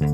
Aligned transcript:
Hallo 0.00 0.08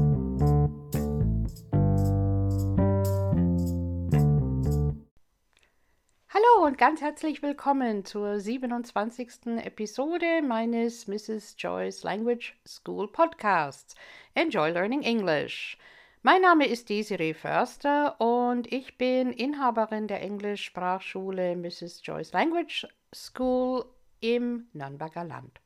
und 6.64 6.76
ganz 6.76 7.00
herzlich 7.00 7.40
willkommen 7.42 8.04
zur 8.04 8.40
27. 8.40 9.46
Episode 9.64 10.42
meines 10.42 11.06
Mrs. 11.06 11.54
Joyce 11.58 12.02
Language 12.02 12.58
School 12.66 13.06
Podcasts. 13.06 13.94
Enjoy 14.34 14.70
Learning 14.70 15.02
English. 15.02 15.78
Mein 16.22 16.42
Name 16.42 16.66
ist 16.66 16.88
Desiree 16.88 17.34
Förster 17.34 18.20
und 18.20 18.72
ich 18.72 18.98
bin 18.98 19.32
Inhaberin 19.32 20.08
der 20.08 20.20
Englischsprachschule 20.20 21.54
Mrs. 21.54 22.00
Joyce 22.02 22.32
Language 22.32 22.88
School 23.14 23.84
im 24.18 24.66
Nürnberger 24.72 25.22
Land. 25.22 25.60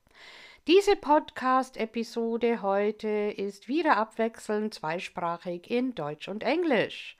Diese 0.72 0.94
Podcast-Episode 0.94 2.62
heute 2.62 3.08
ist 3.08 3.66
wieder 3.66 3.96
abwechselnd 3.96 4.72
zweisprachig 4.72 5.68
in 5.68 5.96
Deutsch 5.96 6.28
und 6.28 6.44
Englisch. 6.44 7.16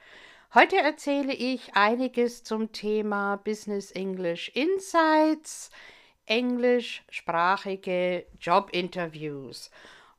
Heute 0.54 0.76
erzähle 0.76 1.32
ich 1.32 1.74
einiges 1.74 2.44
zum 2.44 2.70
Thema 2.70 3.34
Business 3.38 3.90
English 3.90 4.50
Insights, 4.50 5.72
englischsprachige 6.26 8.24
Jobinterviews. 8.38 9.72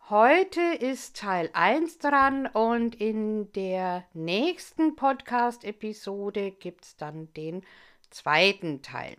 Heute 0.09 0.59
ist 0.81 1.15
Teil 1.15 1.49
1 1.53 1.99
dran 1.99 2.47
und 2.47 2.95
in 2.95 3.49
der 3.53 4.03
nächsten 4.13 4.97
Podcast-Episode 4.97 6.51
gibt 6.51 6.83
es 6.83 6.97
dann 6.97 7.33
den 7.35 7.63
zweiten 8.09 8.81
Teil. 8.81 9.15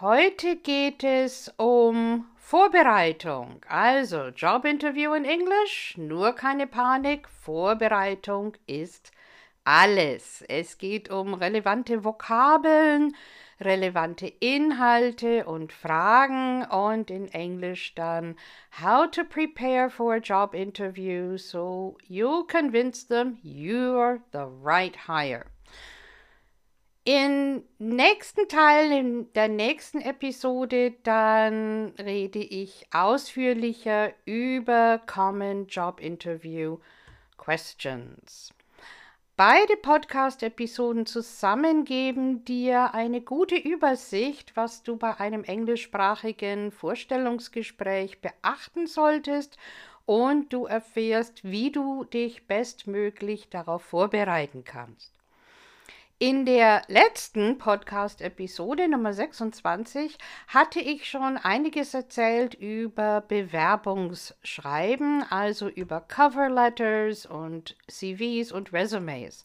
Heute 0.00 0.56
geht 0.56 1.04
es 1.04 1.52
um 1.58 2.24
Vorbereitung. 2.44 3.62
Also 3.68 4.26
Jobinterview 4.26 5.14
in 5.14 5.24
Englisch, 5.24 5.94
nur 5.96 6.34
keine 6.34 6.66
Panik, 6.66 7.28
Vorbereitung 7.28 8.56
ist 8.66 9.12
alles. 9.64 10.44
Es 10.48 10.76
geht 10.76 11.08
um 11.08 11.32
relevante 11.34 12.04
Vokabeln, 12.04 13.14
relevante 13.60 14.26
Inhalte 14.26 15.46
und 15.46 15.72
Fragen 15.72 16.64
und 16.64 17.10
in 17.10 17.28
Englisch 17.28 17.94
dann 17.94 18.36
How 18.82 19.10
to 19.10 19.24
prepare 19.24 19.88
for 19.88 20.14
a 20.14 20.18
job 20.18 20.52
interview 20.52 21.38
so 21.38 21.96
you'll 22.06 22.44
convince 22.46 23.06
them 23.06 23.38
you're 23.42 24.20
the 24.32 24.46
right 24.62 24.96
hire. 25.06 25.51
Im 27.04 27.64
nächsten 27.80 28.46
Teil, 28.46 28.92
in 28.92 29.32
der 29.32 29.48
nächsten 29.48 30.00
Episode, 30.00 30.92
dann 31.02 31.94
rede 31.98 32.38
ich 32.38 32.86
ausführlicher 32.92 34.12
über 34.24 35.00
Common 35.04 35.66
Job 35.66 35.98
Interview 35.98 36.78
Questions. 37.38 38.54
Beide 39.36 39.76
Podcast-Episoden 39.78 41.04
zusammen 41.04 41.84
geben 41.84 42.44
dir 42.44 42.94
eine 42.94 43.20
gute 43.20 43.56
Übersicht, 43.56 44.54
was 44.54 44.84
du 44.84 44.96
bei 44.96 45.18
einem 45.18 45.42
englischsprachigen 45.42 46.70
Vorstellungsgespräch 46.70 48.20
beachten 48.20 48.86
solltest 48.86 49.56
und 50.06 50.52
du 50.52 50.66
erfährst, 50.66 51.42
wie 51.42 51.72
du 51.72 52.04
dich 52.04 52.46
bestmöglich 52.46 53.48
darauf 53.48 53.82
vorbereiten 53.82 54.62
kannst. 54.62 55.11
In 56.24 56.46
der 56.46 56.82
letzten 56.86 57.58
Podcast-Episode 57.58 58.86
Nummer 58.86 59.12
26 59.12 60.16
hatte 60.46 60.78
ich 60.78 61.10
schon 61.10 61.36
einiges 61.36 61.94
erzählt 61.94 62.54
über 62.54 63.22
Bewerbungsschreiben, 63.22 65.24
also 65.28 65.66
über 65.66 66.00
Cover 66.00 66.48
Letters 66.48 67.26
und 67.26 67.74
CVs 67.88 68.52
und 68.52 68.72
Resumes. 68.72 69.44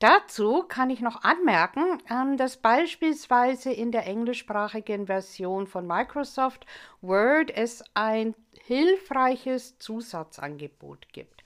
Dazu 0.00 0.64
kann 0.64 0.90
ich 0.90 1.00
noch 1.00 1.22
anmerken, 1.22 2.02
ähm, 2.10 2.36
dass 2.36 2.58
beispielsweise 2.58 3.72
in 3.72 3.90
der 3.90 4.06
englischsprachigen 4.06 5.06
Version 5.06 5.66
von 5.66 5.86
Microsoft 5.86 6.66
Word 7.00 7.50
es 7.50 7.82
ein 7.94 8.34
hilfreiches 8.64 9.78
Zusatzangebot 9.78 11.08
gibt. 11.12 11.42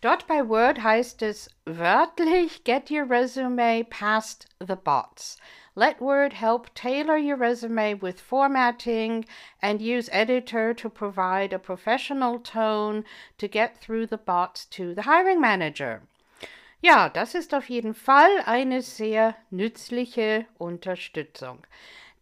Dort 0.00 0.26
bei 0.26 0.48
Word 0.48 0.82
heißt 0.82 1.20
es 1.20 1.50
wörtlich 1.66 2.64
Get 2.64 2.90
your 2.90 3.04
resume 3.04 3.84
past 3.84 4.46
the 4.58 4.74
bots. 4.74 5.36
Let 5.74 6.00
Word 6.00 6.32
help 6.32 6.74
tailor 6.74 7.18
your 7.18 7.36
resume 7.36 8.00
with 8.00 8.18
formatting 8.18 9.26
and 9.60 9.82
use 9.82 10.08
Editor 10.10 10.72
to 10.74 10.88
provide 10.88 11.52
a 11.52 11.58
professional 11.58 12.38
tone 12.38 13.04
to 13.36 13.46
get 13.46 13.78
through 13.78 14.06
the 14.06 14.16
bots 14.16 14.64
to 14.70 14.94
the 14.94 15.02
hiring 15.02 15.38
manager. 15.38 16.00
Ja, 16.82 17.10
das 17.10 17.34
ist 17.34 17.52
auf 17.52 17.68
jeden 17.68 17.92
Fall 17.92 18.30
eine 18.46 18.80
sehr 18.80 19.34
nützliche 19.50 20.46
Unterstützung. 20.56 21.66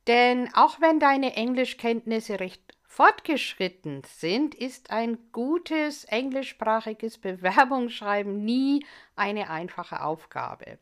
Denn 0.08 0.52
auch 0.54 0.80
wenn 0.80 0.98
deine 0.98 1.36
Englischkenntnisse 1.36 2.40
recht 2.40 2.67
fortgeschritten 2.88 4.02
sind, 4.04 4.54
ist 4.56 4.90
ein 4.90 5.18
gutes 5.30 6.04
englischsprachiges 6.04 7.18
Bewerbungsschreiben 7.18 8.44
nie 8.44 8.84
eine 9.14 9.50
einfache 9.50 10.02
Aufgabe. 10.02 10.78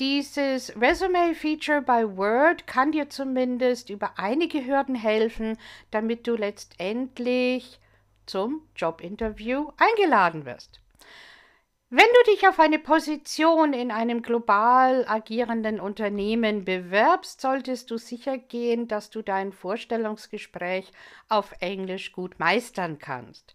Dieses 0.00 0.78
Resume-Feature 0.80 1.82
bei 1.82 2.16
Word 2.16 2.66
kann 2.66 2.92
dir 2.92 3.10
zumindest 3.10 3.90
über 3.90 4.12
einige 4.18 4.64
Hürden 4.64 4.94
helfen, 4.94 5.58
damit 5.90 6.26
du 6.26 6.36
letztendlich 6.36 7.80
zum 8.26 8.62
Jobinterview 8.76 9.72
eingeladen 9.76 10.44
wirst. 10.44 10.80
Wenn 11.88 12.08
du 12.24 12.32
dich 12.32 12.48
auf 12.48 12.58
eine 12.58 12.80
Position 12.80 13.72
in 13.72 13.92
einem 13.92 14.20
global 14.20 15.06
agierenden 15.06 15.78
Unternehmen 15.78 16.64
bewerbst, 16.64 17.40
solltest 17.40 17.92
du 17.92 17.96
sicher 17.96 18.38
gehen, 18.38 18.88
dass 18.88 19.10
du 19.10 19.22
dein 19.22 19.52
Vorstellungsgespräch 19.52 20.90
auf 21.28 21.52
Englisch 21.60 22.10
gut 22.10 22.40
meistern 22.40 22.98
kannst. 22.98 23.54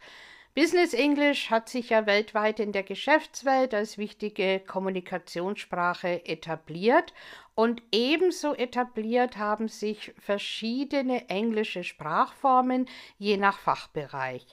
Business 0.55 0.93
English 0.93 1.49
hat 1.49 1.67
sich 1.67 1.89
ja 1.89 2.05
weltweit 2.05 2.61
in 2.61 2.71
der 2.71 2.83
Geschäftswelt 2.83 3.73
als 3.73 3.97
wichtige 3.97 4.61
Kommunikationssprache 4.61 6.25
etabliert 6.25 7.13
und 7.53 7.83
ebenso 7.91 8.53
etabliert 8.55 9.35
haben 9.35 9.67
sich 9.67 10.13
verschiedene 10.17 11.27
englische 11.27 11.83
Sprachformen 11.83 12.87
je 13.17 13.35
nach 13.35 13.59
Fachbereich 13.59 14.45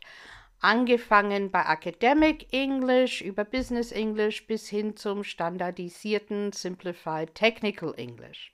angefangen 0.61 1.51
bei 1.51 1.63
Academic 1.63 2.53
English 2.53 3.23
über 3.23 3.45
Business 3.45 3.93
English 3.93 4.47
bis 4.47 4.69
hin 4.69 4.97
zum 4.97 5.25
standardisierten 5.25 6.53
Simplified 6.53 7.35
Technical 7.35 7.95
English. 7.97 8.53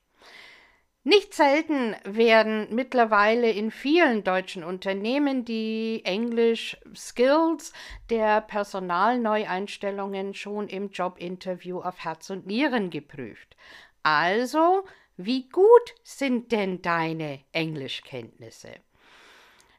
Nicht 1.06 1.34
selten 1.34 1.94
werden 2.04 2.68
mittlerweile 2.70 3.50
in 3.50 3.70
vielen 3.70 4.24
deutschen 4.24 4.64
Unternehmen 4.64 5.44
die 5.44 6.00
English 6.04 6.78
Skills 6.96 7.74
der 8.08 8.40
Personalneueinstellungen 8.40 10.32
schon 10.32 10.66
im 10.66 10.88
Jobinterview 10.88 11.80
auf 11.80 12.02
Herz 12.02 12.30
und 12.30 12.46
Nieren 12.46 12.88
geprüft. 12.88 13.54
Also, 14.02 14.84
wie 15.18 15.46
gut 15.50 15.94
sind 16.02 16.52
denn 16.52 16.80
deine 16.80 17.40
Englischkenntnisse? 17.52 18.70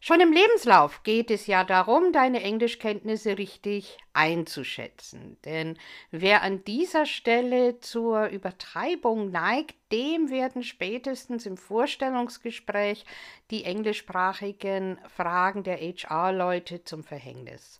Schon 0.08 0.20
im 0.20 0.32
Lebenslauf 0.32 1.02
geht 1.02 1.32
es 1.32 1.48
ja 1.48 1.64
darum, 1.64 2.14
deine 2.14 2.44
Englischkenntnisse 2.44 3.40
richtig 3.40 3.98
einzuschätzen. 4.14 5.38
Denn 5.46 5.80
wer 6.12 6.44
an 6.44 6.64
dieser 6.64 7.08
Stelle 7.08 7.80
zur 7.80 8.28
Übertreibung 8.28 9.32
neigt, 9.32 9.74
dem 9.92 10.30
werden 10.30 10.62
spätestens 10.62 11.48
im 11.48 11.58
Vorstellungsgespräch 11.58 13.04
die 13.50 13.64
englischsprachigen 13.64 15.00
Fragen 15.08 15.64
der 15.64 15.78
HR-Leute 15.78 16.84
zum 16.84 17.04
Verhängnis. 17.04 17.80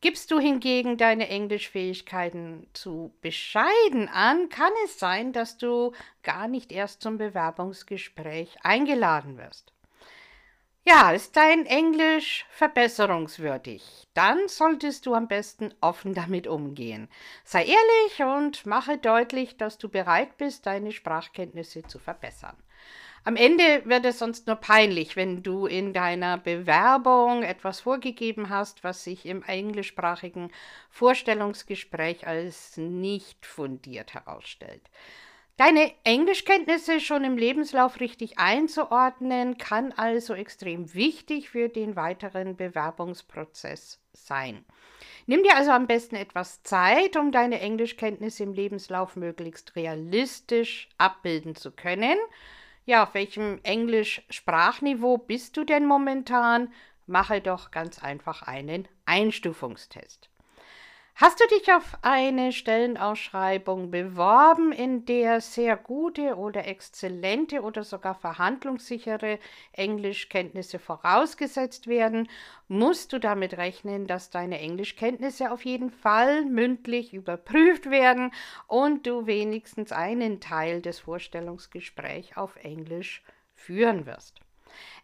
Gibst 0.00 0.30
du 0.30 0.38
hingegen 0.40 0.96
deine 0.96 1.28
Englischfähigkeiten 1.28 2.68
zu 2.72 3.12
bescheiden 3.20 4.08
an, 4.08 4.48
kann 4.48 4.72
es 4.86 4.98
sein, 4.98 5.34
dass 5.34 5.58
du 5.58 5.92
gar 6.22 6.48
nicht 6.48 6.72
erst 6.72 7.02
zum 7.02 7.18
Bewerbungsgespräch 7.18 8.56
eingeladen 8.62 9.36
wirst. 9.36 9.74
Ja, 10.86 11.12
ist 11.12 11.36
dein 11.36 11.66
Englisch 11.66 12.46
verbesserungswürdig? 12.50 14.08
Dann 14.14 14.48
solltest 14.48 15.04
du 15.04 15.14
am 15.14 15.28
besten 15.28 15.74
offen 15.80 16.14
damit 16.20 16.46
umgehen. 16.46 17.08
Sei 17.44 17.64
ehrlich 17.64 18.22
und 18.22 18.64
mache 18.64 18.96
deutlich, 18.96 19.58
dass 19.58 19.76
du 19.76 19.88
bereit 19.90 20.38
bist, 20.38 20.66
deine 20.66 20.92
Sprachkenntnisse 20.92 21.82
zu 21.82 21.98
verbessern. 21.98 22.56
Am 23.24 23.36
Ende 23.36 23.82
wird 23.84 24.06
es 24.06 24.18
sonst 24.18 24.46
nur 24.46 24.56
peinlich, 24.56 25.14
wenn 25.14 25.42
du 25.42 25.66
in 25.66 25.92
deiner 25.92 26.38
Bewerbung 26.38 27.42
etwas 27.42 27.80
vorgegeben 27.80 28.48
hast, 28.48 28.82
was 28.82 29.04
sich 29.04 29.26
im 29.26 29.42
englischsprachigen 29.42 30.50
Vorstellungsgespräch 30.88 32.26
als 32.26 32.78
nicht 32.78 33.44
fundiert 33.44 34.14
herausstellt. 34.14 34.88
Deine 35.60 35.92
Englischkenntnisse 36.04 37.00
schon 37.00 37.22
im 37.22 37.36
Lebenslauf 37.36 38.00
richtig 38.00 38.38
einzuordnen, 38.38 39.58
kann 39.58 39.92
also 39.92 40.32
extrem 40.32 40.94
wichtig 40.94 41.50
für 41.50 41.68
den 41.68 41.96
weiteren 41.96 42.56
Bewerbungsprozess 42.56 44.00
sein. 44.14 44.64
Nimm 45.26 45.42
dir 45.42 45.54
also 45.58 45.72
am 45.72 45.86
besten 45.86 46.16
etwas 46.16 46.62
Zeit, 46.62 47.14
um 47.18 47.30
deine 47.30 47.60
Englischkenntnisse 47.60 48.42
im 48.42 48.54
Lebenslauf 48.54 49.16
möglichst 49.16 49.76
realistisch 49.76 50.88
abbilden 50.96 51.54
zu 51.54 51.72
können. 51.72 52.16
Ja, 52.86 53.02
auf 53.02 53.12
welchem 53.12 53.60
Englisch-Sprachniveau 53.62 55.18
bist 55.18 55.58
du 55.58 55.64
denn 55.64 55.84
momentan? 55.84 56.72
Mache 57.06 57.42
doch 57.42 57.70
ganz 57.70 58.02
einfach 58.02 58.40
einen 58.40 58.88
Einstufungstest. 59.04 60.29
Hast 61.20 61.38
du 61.38 61.46
dich 61.48 61.70
auf 61.70 61.98
eine 62.00 62.50
Stellenausschreibung 62.50 63.90
beworben, 63.90 64.72
in 64.72 65.04
der 65.04 65.42
sehr 65.42 65.76
gute 65.76 66.34
oder 66.36 66.66
exzellente 66.66 67.60
oder 67.60 67.84
sogar 67.84 68.14
verhandlungssichere 68.14 69.38
Englischkenntnisse 69.74 70.78
vorausgesetzt 70.78 71.88
werden, 71.88 72.26
musst 72.68 73.12
du 73.12 73.20
damit 73.20 73.58
rechnen, 73.58 74.06
dass 74.06 74.30
deine 74.30 74.60
Englischkenntnisse 74.60 75.52
auf 75.52 75.66
jeden 75.66 75.90
Fall 75.90 76.46
mündlich 76.46 77.12
überprüft 77.12 77.90
werden 77.90 78.32
und 78.66 79.06
du 79.06 79.26
wenigstens 79.26 79.92
einen 79.92 80.40
Teil 80.40 80.80
des 80.80 81.00
Vorstellungsgesprächs 81.00 82.34
auf 82.34 82.56
Englisch 82.56 83.22
führen 83.52 84.06
wirst. 84.06 84.40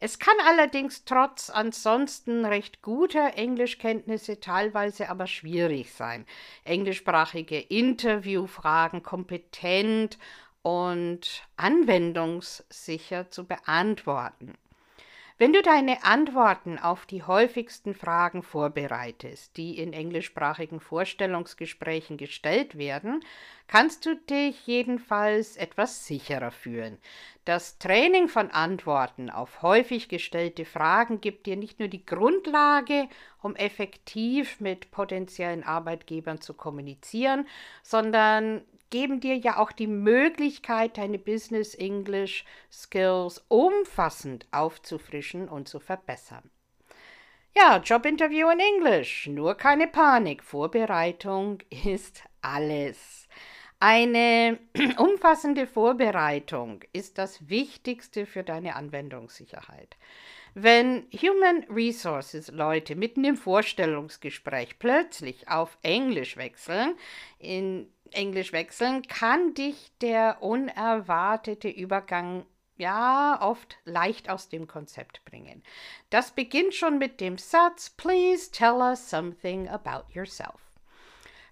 Es 0.01 0.19
kann 0.19 0.37
allerdings 0.47 1.05
trotz 1.05 1.51
ansonsten 1.51 2.45
recht 2.45 2.83
guter 2.83 3.37
Englischkenntnisse 3.37 4.41
teilweise 4.41 5.09
aber 5.09 5.27
schwierig 5.27 5.93
sein, 5.93 6.27
englischsprachige 6.65 7.59
Interviewfragen 7.59 9.03
kompetent 9.03 10.19
und 10.63 11.47
anwendungssicher 11.57 13.31
zu 13.31 13.47
beantworten. 13.47 14.55
Wenn 15.39 15.53
du 15.53 15.61
deine 15.61 16.03
Antworten 16.03 16.79
auf 16.79 17.05
die 17.05 17.23
häufigsten 17.23 17.95
Fragen 17.95 18.43
vorbereitest, 18.43 19.55
die 19.59 19.79
in 19.79 19.93
englischsprachigen 19.93 20.81
Vorstellungsgesprächen 20.81 22.17
gestellt 22.17 22.79
werden, 22.79 23.23
kannst 23.67 24.07
du 24.07 24.17
dich 24.17 24.67
jedenfalls 24.67 25.59
etwas 25.59 26.07
sicherer 26.07 26.53
fühlen. 26.53 26.97
Das 27.45 27.77
Training 27.77 28.29
von 28.29 28.51
Antworten 28.51 29.29
auf 29.29 29.61
häufig 29.61 30.09
gestellte 30.09 30.65
Fragen 30.65 31.21
gibt 31.21 31.45
dir 31.45 31.57
nicht 31.57 31.81
nur 31.81 31.89
die 31.89 32.07
Grundlage, 32.07 33.07
um 33.43 33.55
effektiv 33.57 34.59
mit 34.59 34.91
potenziellen 34.91 35.65
Arbeitgebern 35.65 36.41
zu 36.41 36.55
kommunizieren, 36.55 37.47
sondern 37.83 38.63
geben 38.91 39.21
dir 39.21 39.37
ja 39.37 39.59
auch 39.59 39.73
die 39.73 39.87
Möglichkeit, 39.87 40.99
deine 40.99 41.19
Business 41.19 41.75
English 41.75 42.45
Skills 42.71 43.45
umfassend 43.49 44.47
aufzufrischen 44.51 45.49
und 45.49 45.69
zu 45.69 45.81
verbessern. 45.81 46.51
Ja, 47.57 47.79
Jobinterview 47.79 48.51
in 48.51 48.61
Englisch. 48.61 49.29
Nur 49.29 49.55
keine 49.55 49.87
Panik. 49.87 50.45
Vorbereitung 50.45 51.63
ist 51.87 52.23
alles. 52.43 53.29
Eine 53.81 54.59
umfassende 54.99 55.67
Vorbereitung 55.67 56.83
ist 56.93 57.19
das 57.19 57.49
Wichtigste 57.49 58.27
für 58.27 58.43
deine 58.43 58.77
Anwendungssicherheit. 58.77 59.97
Wenn 60.55 61.07
Human 61.13 61.65
Resources 61.71 62.51
Leute 62.51 62.95
mitten 62.95 63.25
im 63.25 63.37
Vorstellungsgespräch 63.37 64.79
plötzlich 64.79 65.49
auf 65.49 65.77
Englisch 65.83 66.39
wechseln, 66.39 66.95
in 67.39 67.93
Englisch 68.13 68.53
wechseln, 68.53 69.03
kann 69.03 69.55
dich 69.55 69.93
der 70.01 70.43
unerwartete 70.43 71.69
Übergang 71.69 72.47
ja 72.77 73.39
oft 73.41 73.79
leicht 73.85 74.29
aus 74.29 74.49
dem 74.49 74.67
Konzept 74.67 75.25
bringen. 75.25 75.63
Das 76.11 76.31
beginnt 76.31 76.75
schon 76.75 76.99
mit 76.99 77.21
dem 77.21 77.39
Satz 77.39 77.91
Please 77.91 78.51
tell 78.51 78.77
us 78.77 79.09
something 79.09 79.69
about 79.69 80.13
yourself. 80.13 80.61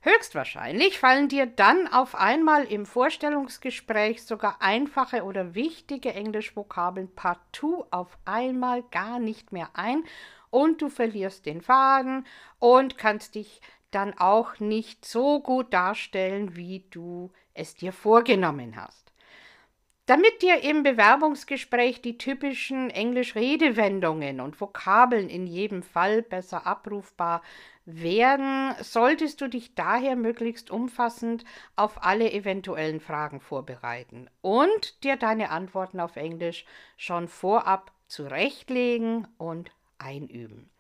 Höchstwahrscheinlich 0.03 0.99
fallen 0.99 1.29
dir 1.29 1.47
dann 1.47 1.89
auf 1.89 2.15
einmal 2.15 2.65
im 2.65 2.85
Vorstellungsgespräch 2.85 4.23
sogar 4.23 4.61
einfache 4.61 5.25
oder 5.25 5.55
wichtige 5.55 6.13
Englischvokabeln 6.13 7.15
partout 7.15 7.87
auf 7.91 8.19
einmal 8.27 8.83
gar 8.91 9.19
nicht 9.19 9.51
mehr 9.51 9.71
ein 9.73 10.05
und 10.51 10.83
du 10.83 10.91
verlierst 10.91 11.47
den 11.47 11.63
Faden 11.63 12.27
und 12.59 12.99
kannst 12.99 13.35
dich 13.35 13.63
dann 13.95 14.19
auch 14.19 14.59
nicht 14.61 15.05
so 15.05 15.41
gut 15.41 15.73
darstellen, 15.73 16.57
wie 16.57 16.85
du 16.91 17.31
es 17.55 17.75
dir 17.75 17.93
vorgenommen 17.93 18.77
hast. 18.77 19.13
Damit 20.07 20.43
dir 20.43 20.63
im 20.63 20.83
Bewerbungsgespräch 20.83 22.03
die 22.03 22.19
typischen 22.19 22.91
Englisch-Redewendungen 22.91 24.43
und 24.43 24.61
Vokabeln 24.61 25.31
in 25.31 25.47
jedem 25.47 25.83
Fall 25.83 26.21
besser 26.21 26.67
abrufbar 26.67 27.41
werden, 27.87 28.75
solltest 28.83 29.41
du 29.41 29.49
dich 29.49 29.75
daher 29.75 30.15
möglichst 30.15 30.71
umfassend 30.71 31.47
auf 31.75 32.05
alle 32.05 32.31
eventuellen 32.33 33.01
Fragen 33.01 33.41
vorbereiten 33.41 34.29
und 34.43 35.03
dir 35.05 35.17
deine 35.17 35.49
Antworten 35.49 36.01
auf 36.01 36.17
Englisch 36.17 36.67
schon 36.99 37.27
vorab 37.27 37.91
zurechtlegen 38.07 39.27
und 39.39 39.71
einüben. 39.97 40.71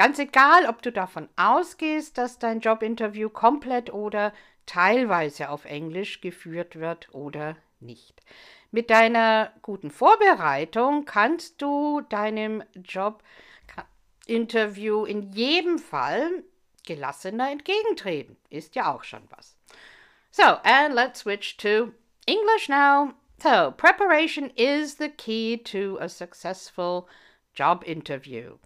Ganz 0.00 0.18
egal, 0.18 0.64
ob 0.64 0.80
du 0.80 0.90
davon 0.90 1.28
ausgehst, 1.36 2.16
dass 2.16 2.38
dein 2.38 2.60
Jobinterview 2.60 3.28
komplett 3.28 3.92
oder 3.92 4.32
teilweise 4.64 5.50
auf 5.50 5.66
Englisch 5.66 6.22
geführt 6.22 6.76
wird 6.76 7.12
oder 7.12 7.54
nicht. 7.80 8.18
Mit 8.70 8.88
deiner 8.88 9.52
guten 9.60 9.90
Vorbereitung 9.90 11.04
kannst 11.04 11.60
du 11.60 12.00
deinem 12.00 12.62
Jobinterview 14.26 15.04
in 15.04 15.34
jedem 15.34 15.78
Fall 15.78 16.44
gelassener 16.86 17.50
entgegentreten. 17.50 18.38
Ist 18.48 18.76
ja 18.76 18.94
auch 18.94 19.04
schon 19.04 19.28
was. 19.36 19.54
So, 20.30 20.44
and 20.62 20.94
let's 20.94 21.20
switch 21.20 21.58
to 21.58 21.92
English 22.24 22.70
now. 22.70 23.12
So, 23.42 23.70
preparation 23.76 24.48
is 24.56 24.96
the 24.96 25.10
key 25.10 25.58
to 25.64 25.98
a 26.00 26.08
successful 26.08 27.06
job 27.54 27.84
interview. 27.84 28.56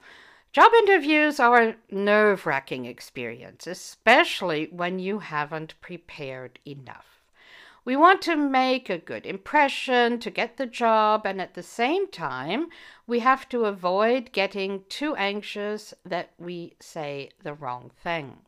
Job 0.54 0.70
interviews 0.72 1.40
are 1.40 1.60
a 1.60 1.76
nerve 1.90 2.46
wracking 2.46 2.84
experience, 2.84 3.66
especially 3.66 4.68
when 4.70 5.00
you 5.00 5.18
haven't 5.18 5.74
prepared 5.80 6.60
enough. 6.64 7.24
We 7.84 7.96
want 7.96 8.22
to 8.22 8.36
make 8.36 8.88
a 8.88 8.98
good 8.98 9.26
impression 9.26 10.20
to 10.20 10.30
get 10.30 10.56
the 10.56 10.66
job, 10.66 11.26
and 11.26 11.40
at 11.40 11.54
the 11.54 11.62
same 11.64 12.06
time, 12.06 12.68
we 13.04 13.18
have 13.18 13.48
to 13.48 13.64
avoid 13.64 14.30
getting 14.30 14.84
too 14.88 15.16
anxious 15.16 15.92
that 16.04 16.30
we 16.38 16.76
say 16.78 17.30
the 17.42 17.54
wrong 17.54 17.90
thing. 18.04 18.38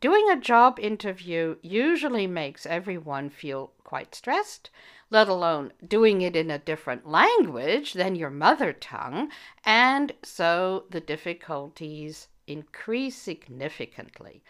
Doing 0.00 0.30
a 0.30 0.40
job 0.40 0.80
interview 0.80 1.56
usually 1.60 2.26
makes 2.26 2.64
everyone 2.64 3.28
feel 3.28 3.72
quite 3.84 4.14
stressed 4.14 4.70
let 5.10 5.28
alone 5.28 5.72
doing 5.86 6.20
it 6.20 6.36
in 6.36 6.50
a 6.50 6.58
different 6.58 7.06
language 7.06 7.94
than 7.94 8.14
your 8.14 8.30
mother 8.30 8.72
tongue, 8.72 9.30
and 9.64 10.12
so 10.22 10.84
the 10.90 11.00
difficulties 11.00 12.28
increase 12.46 13.16
significantly. 13.16 14.42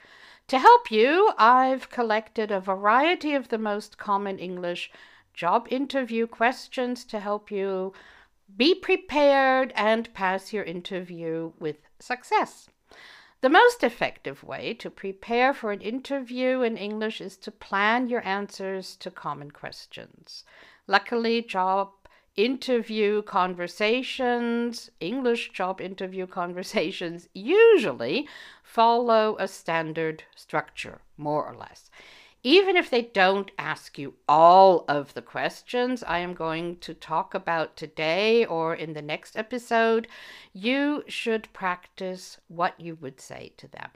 To 0.49 0.59
help 0.59 0.91
you, 0.91 1.33
I've 1.37 1.91
collected 1.91 2.50
a 2.50 2.61
variety 2.61 3.35
of 3.35 3.49
the 3.49 3.59
most 3.59 3.99
common 3.99 4.38
English 4.38 4.91
job 5.35 5.69
interview 5.71 6.27
questions 6.27 7.05
to 7.05 7.21
help 7.21 7.50
you 7.50 7.93
be 8.57 8.75
prepared 8.75 9.73
and 9.77 10.12
pass 10.15 10.53
your 10.53 10.65
interview 10.65 11.53
with 11.59 11.77
success. 12.00 12.69
The 13.40 13.49
most 13.49 13.85
effective 13.85 14.42
way 14.42 14.75
to 14.75 14.90
prepare 14.90 15.54
for 15.54 15.71
an 15.71 15.80
interview 15.80 16.62
in 16.62 16.76
English 16.76 17.21
is 17.21 17.37
to 17.38 17.52
plan 17.52 18.09
your 18.09 18.26
answers 18.26 18.97
to 18.97 19.12
common 19.12 19.52
questions. 19.52 20.45
Luckily, 20.88 21.42
job 21.42 21.92
interview 22.35 23.23
conversations, 23.23 24.90
English 24.99 25.52
job 25.52 25.80
interview 25.80 26.26
conversations, 26.26 27.28
usually 27.35 28.28
follow 28.64 29.37
a 29.38 29.47
standard 29.47 30.25
structure, 30.35 31.00
more 31.16 31.47
or 31.47 31.54
less. 31.54 31.90
Even 32.45 32.76
if 32.76 32.88
they 32.88 33.02
don't 33.02 33.50
ask 33.59 33.99
you 33.99 34.14
all 34.28 34.85
of 34.88 35.12
the 35.14 35.23
questions 35.23 36.04
I 36.04 36.18
am 36.18 36.35
going 36.35 36.76
to 36.78 36.95
talk 36.95 37.35
about 37.35 37.76
today 37.76 38.45
or 38.45 38.75
in 38.75 38.92
the 38.92 39.02
next 39.02 39.37
episode, 39.37 40.07
you 40.52 41.02
should 41.09 41.52
practice 41.52 42.38
what 42.47 42.80
you 42.80 42.95
would 43.00 43.21
say 43.21 43.52
to 43.57 43.66
them. 43.66 43.90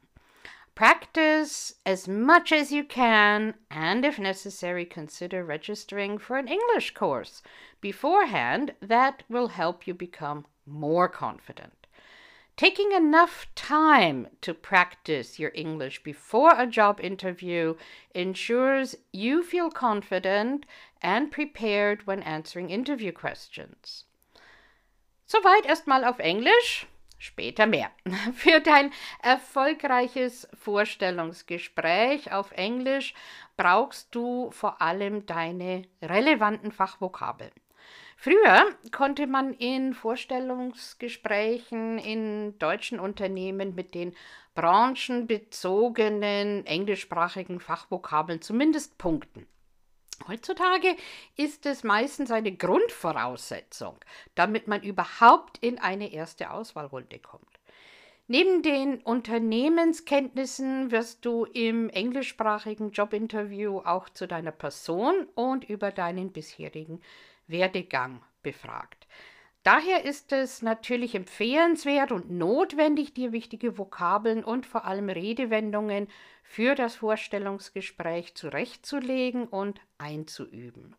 Practice 0.75 1.75
as 1.87 2.08
much 2.08 2.50
as 2.50 2.72
you 2.72 2.82
can, 2.82 3.54
and 3.70 4.04
if 4.04 4.18
necessary, 4.18 4.87
consider 4.87 5.44
registering 5.44 6.18
for 6.18 6.38
an 6.38 6.49
English 6.49 6.94
course 6.94 7.42
beforehand. 7.80 8.75
That 8.80 9.22
will 9.28 9.49
help 9.49 9.87
you 9.87 9.94
become 9.94 10.46
more 10.66 11.08
confident. 11.08 11.81
Taking 12.56 12.92
enough 12.92 13.47
time 13.54 14.28
to 14.42 14.52
practice 14.52 15.38
your 15.38 15.52
English 15.54 16.02
before 16.02 16.52
a 16.56 16.66
job 16.66 17.00
interview 17.00 17.76
ensures 18.14 18.94
you 19.12 19.42
feel 19.42 19.71
confident 19.71 20.66
and 21.00 21.32
prepared 21.32 22.06
when 22.06 22.23
answering 22.23 22.68
interview 22.71 23.11
questions. 23.11 24.04
Soweit 25.26 25.64
erstmal 25.64 26.04
auf 26.04 26.18
Englisch. 26.18 26.87
Später 27.18 27.66
mehr. 27.66 27.90
Für 28.35 28.61
dein 28.61 28.92
erfolgreiches 29.23 30.47
Vorstellungsgespräch 30.54 32.32
auf 32.32 32.52
Englisch 32.52 33.14
brauchst 33.56 34.14
du 34.14 34.50
vor 34.50 34.82
allem 34.82 35.25
deine 35.25 35.85
relevanten 36.02 36.73
Fachvokabeln. 36.73 37.52
Früher 38.24 38.70
konnte 38.92 39.26
man 39.26 39.52
in 39.52 39.94
Vorstellungsgesprächen 39.94 41.98
in 41.98 42.56
deutschen 42.60 43.00
Unternehmen 43.00 43.74
mit 43.74 43.96
den 43.96 44.14
branchenbezogenen 44.54 46.64
englischsprachigen 46.64 47.58
Fachvokabeln 47.58 48.40
zumindest 48.40 48.96
punkten. 48.96 49.48
Heutzutage 50.28 50.94
ist 51.34 51.66
es 51.66 51.82
meistens 51.82 52.30
eine 52.30 52.52
Grundvoraussetzung, 52.52 53.96
damit 54.36 54.68
man 54.68 54.84
überhaupt 54.84 55.58
in 55.58 55.80
eine 55.80 56.12
erste 56.12 56.52
Auswahlrunde 56.52 57.18
kommt. 57.18 57.58
Neben 58.28 58.62
den 58.62 59.02
Unternehmenskenntnissen 59.02 60.92
wirst 60.92 61.24
du 61.24 61.44
im 61.46 61.90
englischsprachigen 61.90 62.92
Jobinterview 62.92 63.80
auch 63.80 64.08
zu 64.10 64.28
deiner 64.28 64.52
Person 64.52 65.26
und 65.34 65.68
über 65.68 65.90
deinen 65.90 66.30
bisherigen 66.30 67.00
Werdegang 67.46 68.22
befragt. 68.42 69.06
Daher 69.62 70.04
ist 70.04 70.32
es 70.32 70.61
natürlich 70.62 71.14
empfehlenswert 71.14 72.11
und 72.11 72.30
notwendig, 72.30 73.14
dir 73.14 73.30
wichtige 73.30 73.78
Vokabeln 73.78 74.42
und 74.42 74.66
vor 74.66 74.84
allem 74.84 75.08
Redewendungen 75.08 76.08
für 76.42 76.75
das 76.75 76.96
Vorstellungsgespräch 76.96 78.34
zurechtzulegen 78.34 79.46
und 79.46 79.80
einzuüben. 79.99 80.96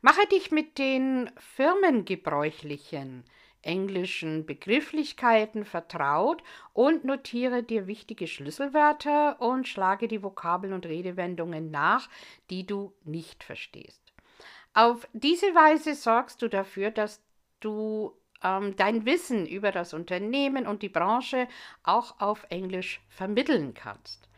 Mache 0.00 0.24
dich 0.28 0.52
mit 0.52 0.78
den 0.78 1.28
firmengebräuchlichen 1.38 3.24
englischen 3.62 4.46
Begrifflichkeiten 4.46 5.64
vertraut 5.64 6.44
und 6.72 7.04
notiere 7.04 7.64
dir 7.64 7.88
wichtige 7.88 8.28
Schlüsselwörter 8.28 9.40
und 9.40 9.66
schlage 9.66 10.06
die 10.06 10.22
Vokabeln 10.22 10.72
und 10.72 10.86
Redewendungen 10.86 11.72
nach, 11.72 12.08
die 12.50 12.64
du 12.64 12.94
nicht 13.04 13.42
verstehst. 13.42 14.07
Auf 14.74 15.08
diese 15.12 15.54
Weise 15.54 15.94
sorgst 15.94 16.42
du 16.42 16.48
dafür, 16.48 16.90
dass 16.90 17.20
du 17.60 18.12
ähm, 18.42 18.76
dein 18.76 19.04
Wissen 19.04 19.46
über 19.46 19.72
das 19.72 19.94
Unternehmen 19.94 20.66
und 20.66 20.82
die 20.82 20.88
Branche 20.88 21.48
auch 21.82 22.20
auf 22.20 22.46
Englisch 22.50 23.00
vermitteln 23.08 23.74
kannst. 23.74 24.28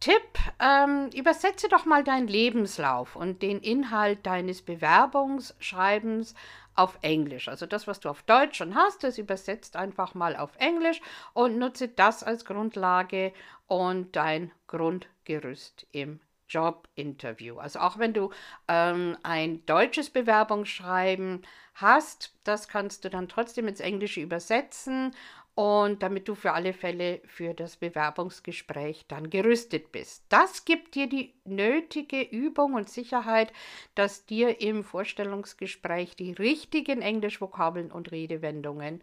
Tipp, 0.00 0.22
ähm, 0.58 1.10
übersetze 1.14 1.68
doch 1.68 1.84
mal 1.84 2.02
deinen 2.02 2.26
Lebenslauf 2.26 3.16
und 3.16 3.42
den 3.42 3.60
Inhalt 3.60 4.24
deines 4.24 4.62
Bewerbungsschreibens 4.62 6.34
auf 6.74 6.98
Englisch. 7.02 7.48
Also 7.48 7.66
das, 7.66 7.86
was 7.86 8.00
du 8.00 8.08
auf 8.08 8.22
Deutsch 8.22 8.56
schon 8.56 8.74
hast, 8.74 9.04
das 9.04 9.18
übersetzt 9.18 9.76
einfach 9.76 10.14
mal 10.14 10.36
auf 10.36 10.56
Englisch 10.56 11.02
und 11.34 11.58
nutze 11.58 11.88
das 11.88 12.22
als 12.22 12.46
Grundlage 12.46 13.34
und 13.66 14.16
dein 14.16 14.52
Grundgerüst 14.68 15.86
im 15.92 16.20
Jobinterview. 16.50 17.58
Also 17.58 17.78
auch 17.78 17.98
wenn 17.98 18.12
du 18.12 18.30
ähm, 18.68 19.16
ein 19.22 19.64
deutsches 19.66 20.10
Bewerbungsschreiben 20.10 21.42
hast, 21.74 22.34
das 22.44 22.68
kannst 22.68 23.04
du 23.04 23.10
dann 23.10 23.28
trotzdem 23.28 23.68
ins 23.68 23.80
Englische 23.80 24.20
übersetzen 24.20 25.14
und 25.54 26.02
damit 26.02 26.28
du 26.28 26.34
für 26.34 26.52
alle 26.52 26.72
Fälle 26.72 27.20
für 27.26 27.54
das 27.54 27.76
Bewerbungsgespräch 27.76 29.06
dann 29.08 29.30
gerüstet 29.30 29.92
bist. 29.92 30.24
Das 30.28 30.64
gibt 30.64 30.94
dir 30.94 31.08
die 31.08 31.34
nötige 31.44 32.22
Übung 32.22 32.74
und 32.74 32.88
Sicherheit, 32.88 33.52
dass 33.94 34.26
dir 34.26 34.60
im 34.60 34.84
Vorstellungsgespräch 34.84 36.16
die 36.16 36.32
richtigen 36.32 37.02
Englischvokabeln 37.02 37.90
und 37.90 38.10
Redewendungen 38.10 39.02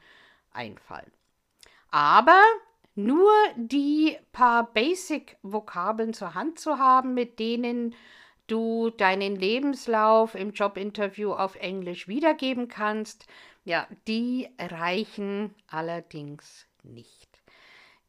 einfallen. 0.51 1.11
Aber 1.91 2.41
nur 2.97 3.31
die 3.55 4.17
paar 4.31 4.73
Basic-Vokabeln 4.73 6.13
zur 6.13 6.33
Hand 6.33 6.59
zu 6.59 6.79
haben, 6.79 7.13
mit 7.13 7.39
denen 7.39 7.95
du 8.47 8.89
deinen 8.89 9.35
Lebenslauf 9.35 10.33
im 10.35 10.51
Jobinterview 10.51 11.31
auf 11.31 11.55
Englisch 11.55 12.07
wiedergeben 12.07 12.67
kannst, 12.67 13.27
ja, 13.65 13.87
die 14.07 14.49
reichen 14.57 15.53
allerdings 15.67 16.65
nicht. 16.83 17.27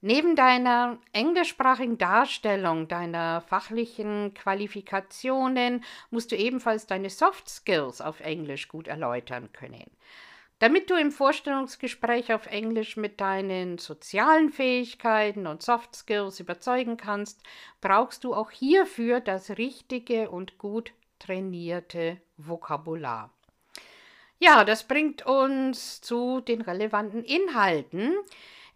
Neben 0.01 0.37
deiner 0.37 0.99
englischsprachigen 1.13 1.99
Darstellung, 1.99 2.87
deiner 2.87 3.41
fachlichen 3.41 4.33
Qualifikationen, 4.33 5.83
musst 6.11 6.31
du 6.31 6.37
ebenfalls 6.37 6.87
deine 6.87 7.11
Soft 7.11 7.49
Skills 7.49 8.01
auf 8.01 8.21
Englisch 8.21 8.69
gut 8.69 8.87
erläutern 8.87 9.51
können. 9.53 9.91
Damit 10.61 10.91
du 10.91 10.97
im 10.97 11.13
Vorstellungsgespräch 11.13 12.33
auf 12.33 12.47
Englisch 12.47 12.97
mit 12.97 13.21
deinen 13.21 13.79
sozialen 13.79 14.51
Fähigkeiten 14.51 15.47
und 15.47 15.63
Soft 15.63 15.95
Skills 15.95 16.41
überzeugen 16.41 16.97
kannst, 16.97 17.41
brauchst 17.81 18.25
du 18.25 18.35
auch 18.35 18.51
hierfür 18.51 19.21
das 19.21 19.51
richtige 19.51 20.31
und 20.31 20.59
gut 20.59 20.93
trainierte 21.21 22.21
Vokabular. 22.37 23.33
Ja, 24.41 24.65
das 24.65 24.85
bringt 24.85 25.27
uns 25.27 26.01
zu 26.01 26.41
den 26.41 26.61
relevanten 26.61 27.25
Inhalten. 27.25 28.15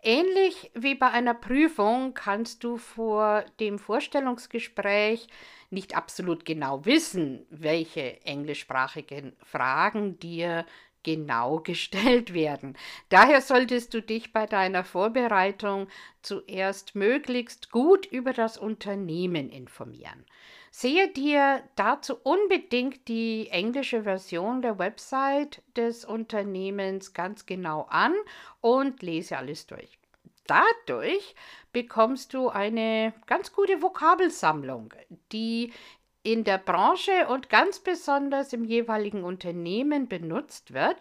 Ähnlich 0.05 0.71
wie 0.75 0.97
bei 0.97 1.09
einer 1.09 1.35
Prüfung 1.35 2.15
kannst 2.15 2.65
du 2.65 2.77
vor 2.77 3.45
dem 3.61 3.79
Vorstellungsgespräch 3.79 5.29
nicht 5.71 5.97
absolut 5.97 6.45
genau 6.45 6.85
wissen, 6.85 7.47
welche 7.51 8.21
englischsprachigen 8.25 9.37
Fragen 9.45 10.19
dir 10.19 10.67
genau 11.03 11.61
gestellt 11.61 12.35
werden. 12.35 12.77
Daher 13.09 13.41
solltest 13.41 13.95
du 13.95 14.03
dich 14.03 14.33
bei 14.33 14.47
deiner 14.47 14.85
Vorbereitung 14.85 15.89
zuerst 16.23 16.95
möglichst 16.95 17.71
gut 17.71 18.07
über 18.07 18.33
das 18.33 18.59
Unternehmen 18.59 19.51
informieren. 19.51 20.25
Sehe 20.71 21.09
dir 21.09 21.63
dazu 21.77 22.17
unbedingt 22.23 23.07
die 23.07 23.49
englische 23.51 24.05
Version 24.05 24.63
der 24.63 24.79
Website 24.79 25.63
des 25.77 26.05
Unternehmens 26.07 27.13
ganz 27.13 27.45
genau 27.45 27.87
an 27.91 28.15
und 28.63 29.03
lese 29.03 29.37
alles 29.37 29.67
durch. 29.67 29.99
Dadurch 30.47 31.35
bekommst 31.73 32.35
du 32.35 32.49
eine 32.49 33.13
ganz 33.27 33.53
gute 33.53 33.83
Vokabelsammlung, 33.83 34.95
die 35.31 35.73
in 36.23 36.45
der 36.45 36.59
Branche 36.59 37.27
und 37.29 37.49
ganz 37.49 37.81
besonders 37.81 38.53
im 38.53 38.65
jeweiligen 38.65 39.25
Unternehmen 39.25 40.09
benutzt 40.09 40.73
wird 40.73 40.97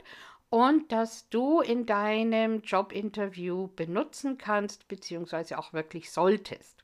und 0.49 0.91
dass 0.91 1.29
du 1.29 1.61
in 1.61 1.85
deinem 1.85 2.61
Jobinterview 2.61 3.69
benutzen 3.75 4.37
kannst 4.37 4.87
bzw. 4.87 5.55
auch 5.55 5.73
wirklich 5.73 6.11
solltest. 6.11 6.81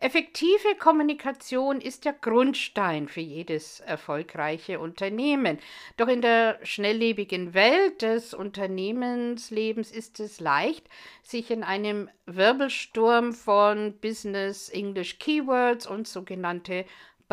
Effektive 0.00 0.74
Kommunikation 0.78 1.80
ist 1.80 2.04
der 2.04 2.12
Grundstein 2.12 3.08
für 3.08 3.20
jedes 3.20 3.80
erfolgreiche 3.80 4.78
Unternehmen. 4.78 5.58
Doch 5.96 6.08
in 6.08 6.20
der 6.20 6.58
schnelllebigen 6.62 7.54
Welt 7.54 8.02
des 8.02 8.34
Unternehmenslebens 8.34 9.90
ist 9.90 10.20
es 10.20 10.40
leicht, 10.40 10.88
sich 11.22 11.50
in 11.50 11.62
einem 11.62 12.10
Wirbelsturm 12.26 13.32
von 13.32 13.94
Business 13.98 14.68
English 14.68 15.18
Keywords 15.20 15.86
und 15.86 16.06
sogenannte 16.06 16.84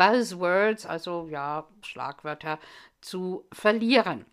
Buzzwords, 0.02 0.84
also 0.84 1.28
ja, 1.30 1.68
Schlagwörter, 1.82 2.58
zu 3.00 3.46
verlieren. 3.52 4.26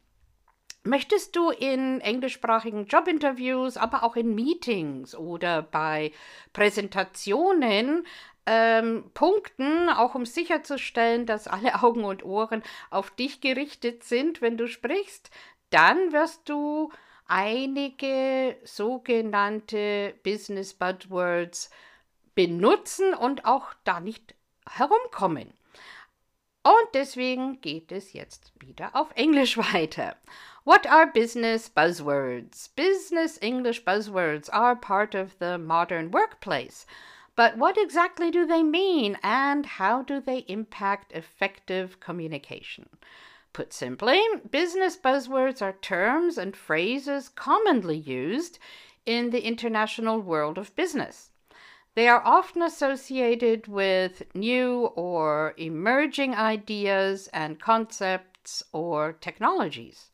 Möchtest 0.83 1.35
du 1.35 1.51
in 1.51 2.01
englischsprachigen 2.01 2.87
Jobinterviews, 2.87 3.77
aber 3.77 4.03
auch 4.03 4.15
in 4.15 4.33
Meetings 4.33 5.13
oder 5.13 5.61
bei 5.61 6.11
Präsentationen 6.53 8.07
ähm, 8.47 9.11
punkten, 9.13 9.89
auch 9.89 10.15
um 10.15 10.25
sicherzustellen, 10.25 11.27
dass 11.27 11.47
alle 11.47 11.75
Augen 11.83 12.03
und 12.03 12.25
Ohren 12.25 12.63
auf 12.89 13.11
dich 13.11 13.39
gerichtet 13.39 14.03
sind, 14.03 14.41
wenn 14.41 14.57
du 14.57 14.67
sprichst, 14.67 15.29
dann 15.69 16.11
wirst 16.11 16.49
du 16.49 16.91
einige 17.27 18.57
sogenannte 18.63 20.15
Business 20.23 20.73
Buzzwords 20.73 21.69
benutzen 22.33 23.13
und 23.13 23.45
auch 23.45 23.67
da 23.83 23.99
nicht 23.99 24.33
herumkommen. 24.67 25.53
Und 26.63 26.93
deswegen 26.93 27.61
geht 27.61 27.91
es 27.91 28.13
jetzt 28.13 28.51
wieder 28.59 28.95
auf 28.95 29.11
Englisch 29.15 29.57
weiter. 29.73 30.15
What 30.65 30.85
are 30.85 31.07
business 31.07 31.69
buzzwords? 31.69 32.67
Business 32.75 33.37
English 33.41 33.85
buzzwords 33.85 34.49
are 34.49 34.75
part 34.75 35.15
of 35.15 35.37
the 35.39 35.57
modern 35.57 36.11
workplace. 36.11 36.85
But 37.35 37.57
what 37.57 37.77
exactly 37.77 38.29
do 38.31 38.45
they 38.45 38.63
mean 38.63 39.17
and 39.23 39.65
how 39.65 40.03
do 40.03 40.19
they 40.19 40.39
impact 40.49 41.13
effective 41.13 42.01
communication? 42.01 42.89
Put 43.53 43.71
simply, 43.71 44.21
business 44.51 44.97
buzzwords 44.97 45.61
are 45.61 45.73
terms 45.81 46.37
and 46.37 46.55
phrases 46.55 47.29
commonly 47.29 47.97
used 47.97 48.59
in 49.05 49.29
the 49.29 49.41
international 49.41 50.19
world 50.19 50.57
of 50.57 50.75
business. 50.75 51.28
They 51.95 52.07
are 52.07 52.21
often 52.23 52.61
associated 52.61 53.67
with 53.67 54.23
new 54.35 54.91
or 54.95 55.53
emerging 55.57 56.35
ideas 56.35 57.27
and 57.33 57.59
concepts 57.59 58.63
or 58.71 59.13
technologies. 59.13 60.11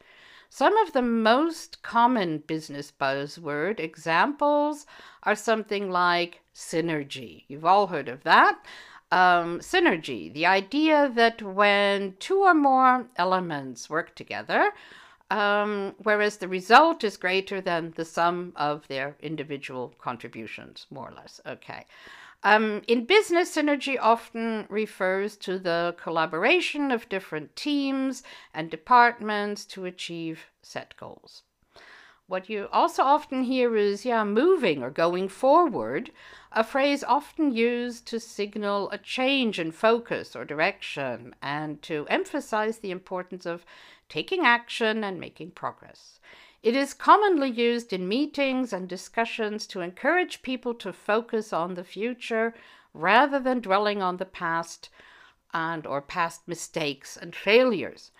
Some 0.50 0.77
of 0.77 0.94
the 0.94 1.01
most 1.01 1.84
common 1.84 2.38
business 2.38 2.91
buzzword 2.91 3.79
examples 3.79 4.86
are 5.24 5.36
something 5.36 5.91
like 5.91 6.41
synergy. 6.53 7.44
You've 7.50 7.65
all 7.65 7.88
heard 7.88 8.08
of 8.08 8.24
that. 8.24 8.65
Um, 9.12 9.60
synergy, 9.60 10.34
the 10.34 10.46
idea 10.46 11.12
that 11.13 11.41
when 11.41 12.15
two 12.20 12.39
or 12.39 12.53
more 12.53 13.08
elements 13.17 13.89
work 13.89 14.15
together, 14.15 14.72
um, 15.32 15.96
whereas 16.03 16.38
the 16.38 16.48
result 16.48 17.03
is 17.03 17.17
greater 17.17 17.62
than 17.62 17.94
the 17.96 18.05
sum 18.05 18.53
of 18.55 18.88
their 18.88 19.15
individual 19.22 19.94
contributions, 19.98 20.86
more 20.89 21.10
or 21.10 21.13
less. 21.13 21.41
Okay. 21.46 21.86
Um, 22.44 22.84
in 22.88 23.05
business, 23.05 23.55
synergy 23.55 23.98
often 24.00 24.67
refers 24.70 25.36
to 25.38 25.58
the 25.58 25.96
collaboration 25.98 26.91
of 26.91 27.10
different 27.10 27.55
teams 27.55 28.22
and 28.53 28.70
departments 28.70 29.65
to 29.65 29.86
achieve 29.86 30.46
set 30.62 30.96
goals. 30.98 31.41
What 32.27 32.50
you 32.50 32.67
also 32.72 33.03
often 33.03 33.44
hear 33.44 33.75
is, 33.75 34.03
yeah, 34.03 34.24
moving 34.24 34.82
or 34.82 34.89
going 34.89 35.27
forward, 35.27 36.12
a 36.51 36.63
phrase 36.63 37.03
often 37.03 37.51
used 37.51 38.08
to 38.08 38.20
signal 38.20 38.89
a 38.89 38.98
change 38.98 39.60
in 39.60 39.72
focus 39.72 40.36
or 40.36 40.44
direction 40.44 41.36
and 41.41 41.82
to 41.84 42.08
emphasize 42.10 42.79
the 42.79 42.89
importance 42.91 43.46
of 43.46 43.65
taking 44.10 44.46
action 44.46 45.04
and 45.04 45.20
making 45.20 45.52
progress. 45.52 46.20
It 46.64 46.76
is 46.76 46.94
commonly 46.94 47.50
used 47.50 47.94
in 47.94 48.08
meetings 48.08 48.74
and 48.74 48.90
discussions 48.90 49.68
to 49.68 49.82
encourage 49.82 50.42
people 50.42 50.74
to 50.76 50.92
focus 50.92 51.54
on 51.54 51.76
the 51.76 51.84
future 51.84 52.56
rather 52.94 53.40
than 53.40 53.60
dwelling 53.60 54.02
on 54.02 54.18
the 54.18 54.26
past 54.26 54.90
and 55.54 55.86
or 55.86 56.02
past 56.02 56.48
mistakes 56.48 57.16
and 57.18 57.36
failures. 57.36 58.12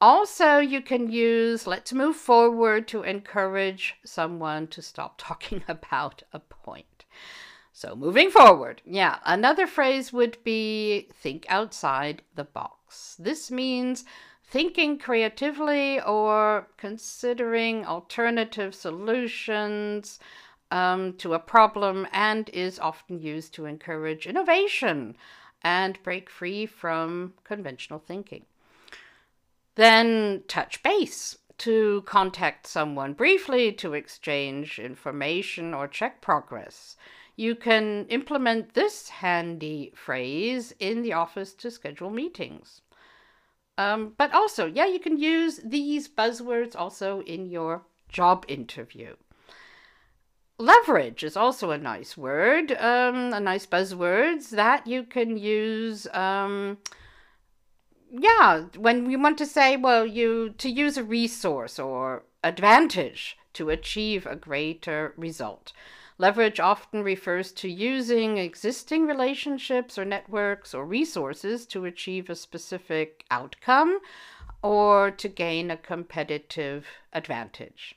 Also, 0.00 0.58
you 0.58 0.80
can 0.80 1.12
use 1.12 1.66
let's 1.66 1.92
move 1.92 2.16
forward 2.16 2.88
to 2.88 3.02
encourage 3.02 3.96
someone 4.04 4.66
to 4.68 4.80
stop 4.82 5.14
talking 5.18 5.62
about 5.68 6.22
a 6.32 6.40
point. 6.40 7.04
So, 7.72 7.94
moving 7.94 8.30
forward, 8.30 8.82
yeah, 8.84 9.18
another 9.24 9.66
phrase 9.66 10.12
would 10.12 10.42
be 10.42 11.08
think 11.14 11.46
outside 11.48 12.22
the 12.34 12.44
box. 12.44 13.14
This 13.18 13.50
means 13.50 14.04
thinking 14.50 14.98
creatively 14.98 16.00
or 16.00 16.66
considering 16.76 17.86
alternative 17.86 18.74
solutions 18.74 20.18
um, 20.72 21.12
to 21.14 21.34
a 21.34 21.38
problem 21.38 22.06
and 22.12 22.48
is 22.50 22.78
often 22.80 23.20
used 23.20 23.54
to 23.54 23.64
encourage 23.64 24.26
innovation 24.26 25.16
and 25.62 26.02
break 26.02 26.28
free 26.28 26.66
from 26.66 27.32
conventional 27.44 28.00
thinking. 28.00 28.44
Then 29.76 30.42
touch 30.48 30.82
base 30.82 31.38
to 31.58 32.02
contact 32.06 32.66
someone 32.66 33.12
briefly 33.12 33.70
to 33.72 33.94
exchange 33.94 34.78
information 34.80 35.74
or 35.74 35.86
check 35.86 36.20
progress. 36.20 36.96
You 37.36 37.54
can 37.54 38.06
implement 38.08 38.74
this 38.74 39.10
handy 39.10 39.92
phrase 39.94 40.74
in 40.80 41.02
the 41.02 41.12
office 41.12 41.54
to 41.54 41.70
schedule 41.70 42.10
meetings. 42.10 42.82
Um, 43.80 44.12
but 44.18 44.34
also, 44.34 44.66
yeah, 44.66 44.86
you 44.86 45.00
can 45.00 45.16
use 45.18 45.60
these 45.64 46.06
buzzwords 46.06 46.76
also 46.76 47.22
in 47.22 47.46
your 47.46 47.82
job 48.10 48.44
interview. 48.46 49.14
Leverage 50.58 51.24
is 51.24 51.34
also 51.34 51.70
a 51.70 51.78
nice 51.78 52.14
word, 52.14 52.72
um, 52.72 53.32
a 53.32 53.40
nice 53.40 53.64
buzzwords 53.64 54.50
that 54.50 54.86
you 54.86 55.04
can 55.04 55.38
use. 55.38 56.06
Um, 56.12 56.76
yeah, 58.10 58.64
when 58.76 59.10
you 59.10 59.18
want 59.18 59.38
to 59.38 59.46
say, 59.46 59.78
well, 59.78 60.04
you 60.04 60.50
to 60.58 60.68
use 60.68 60.98
a 60.98 61.04
resource 61.04 61.78
or 61.78 62.24
advantage 62.44 63.38
to 63.54 63.70
achieve 63.70 64.26
a 64.26 64.36
greater 64.36 65.14
result. 65.16 65.72
Leverage 66.20 66.60
often 66.60 67.02
refers 67.02 67.50
to 67.50 67.66
using 67.66 68.36
existing 68.36 69.06
relationships 69.06 69.96
or 69.96 70.04
networks 70.04 70.74
or 70.74 70.84
resources 70.84 71.64
to 71.64 71.86
achieve 71.86 72.28
a 72.28 72.34
specific 72.34 73.24
outcome 73.30 74.00
or 74.60 75.10
to 75.12 75.28
gain 75.30 75.70
a 75.70 75.78
competitive 75.78 76.86
advantage. 77.14 77.96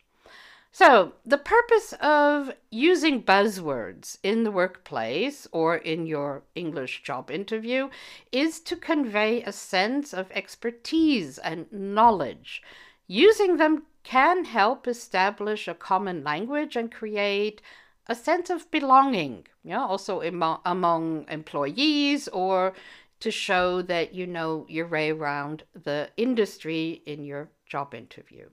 So, 0.72 1.16
the 1.26 1.38
purpose 1.38 1.92
of 2.00 2.54
using 2.70 3.24
buzzwords 3.24 4.18
in 4.24 4.46
the 4.46 4.52
workplace 4.52 5.46
or 5.52 5.76
in 5.76 6.06
your 6.06 6.44
English 6.56 7.04
job 7.04 7.30
interview 7.30 7.90
is 8.32 8.62
to 8.62 8.78
convey 8.78 9.44
a 9.44 9.52
sense 9.52 10.14
of 10.14 10.32
expertise 10.32 11.40
and 11.40 11.70
knowledge. 11.74 12.64
Using 13.06 13.58
them 13.58 13.84
can 14.04 14.46
help 14.46 14.88
establish 14.88 15.68
a 15.68 15.74
common 15.74 16.24
language 16.24 16.78
and 16.78 16.90
create 16.90 17.62
a 18.08 18.16
sense 18.16 18.50
of 18.50 18.70
belonging, 18.72 19.48
yeah, 19.64 19.84
also 19.84 20.22
emo- 20.22 20.62
among 20.66 21.26
employees 21.30 22.28
or 22.30 22.74
to 23.22 23.32
show 23.32 23.82
that 23.82 24.14
you 24.14 24.28
know 24.28 24.66
your 24.68 24.88
way 24.88 25.10
around 25.10 25.64
the 25.74 26.10
industry 26.18 27.02
in 27.06 27.24
your 27.24 27.50
job 27.66 27.94
interview. 27.94 28.50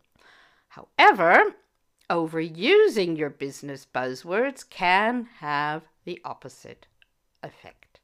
However, 0.69 1.57
overusing 2.09 3.19
your 3.19 3.31
business 3.31 3.87
buzzwords 3.93 4.69
can 4.69 5.29
have 5.39 5.83
the 6.05 6.21
opposite 6.25 6.87
effect. 7.43 8.01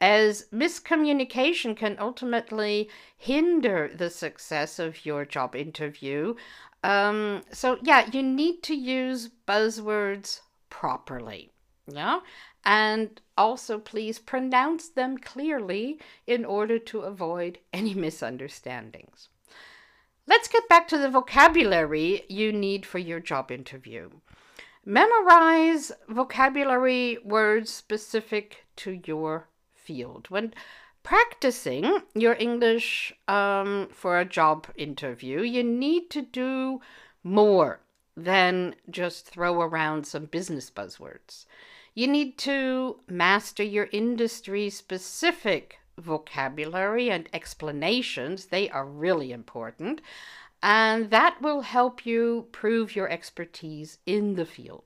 As 0.00 0.46
miscommunication 0.52 1.76
can 1.76 1.96
ultimately 1.98 2.88
hinder 3.16 3.90
the 3.92 4.08
success 4.08 4.78
of 4.78 5.04
your 5.04 5.24
job 5.24 5.54
interview. 5.56 6.36
Um, 6.82 7.42
so, 7.52 7.78
yeah, 7.82 8.08
you 8.10 8.22
need 8.22 8.62
to 8.62 8.74
use 8.74 9.30
buzzwords 9.46 10.40
properly. 10.70 11.50
Yeah? 11.86 12.20
And 12.64 13.20
also, 13.36 13.78
please 13.78 14.18
pronounce 14.18 14.88
them 14.88 15.18
clearly 15.18 15.98
in 16.26 16.44
order 16.44 16.78
to 16.78 17.00
avoid 17.00 17.58
any 17.72 17.94
misunderstandings. 17.94 19.28
Let's 20.26 20.48
get 20.48 20.68
back 20.68 20.86
to 20.88 20.98
the 20.98 21.08
vocabulary 21.08 22.24
you 22.28 22.52
need 22.52 22.86
for 22.86 22.98
your 22.98 23.20
job 23.20 23.50
interview. 23.50 24.10
Memorize 24.84 25.92
vocabulary 26.08 27.18
words 27.24 27.70
specific 27.70 28.64
to 28.76 29.00
your 29.04 29.48
field. 29.74 30.26
When 30.30 30.54
practicing 31.02 32.02
your 32.14 32.34
English 32.38 33.12
um, 33.26 33.88
for 33.90 34.18
a 34.18 34.24
job 34.24 34.68
interview, 34.76 35.42
you 35.42 35.64
need 35.64 36.10
to 36.10 36.22
do 36.22 36.80
more 37.22 37.80
than 38.24 38.74
just 38.88 39.26
throw 39.26 39.60
around 39.60 40.06
some 40.06 40.26
business 40.26 40.70
buzzwords. 40.70 41.46
You 41.94 42.06
need 42.06 42.38
to 42.38 43.00
master 43.08 43.62
your 43.62 43.88
industry 43.92 44.70
specific 44.70 45.78
vocabulary 45.98 47.10
and 47.10 47.28
explanations. 47.32 48.46
They 48.46 48.70
are 48.70 48.86
really 48.86 49.32
important. 49.32 50.00
And 50.62 51.10
that 51.10 51.40
will 51.40 51.62
help 51.62 52.04
you 52.04 52.48
prove 52.52 52.94
your 52.94 53.08
expertise 53.08 53.98
in 54.06 54.34
the 54.34 54.46
field. 54.46 54.84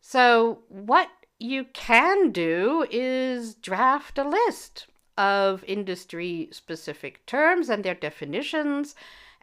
So, 0.00 0.60
what 0.68 1.08
you 1.38 1.64
can 1.72 2.30
do 2.30 2.86
is 2.90 3.54
draft 3.54 4.18
a 4.18 4.28
list 4.28 4.86
of 5.16 5.64
industry 5.64 6.48
specific 6.52 7.24
terms 7.26 7.68
and 7.68 7.84
their 7.84 7.94
definitions 7.94 8.94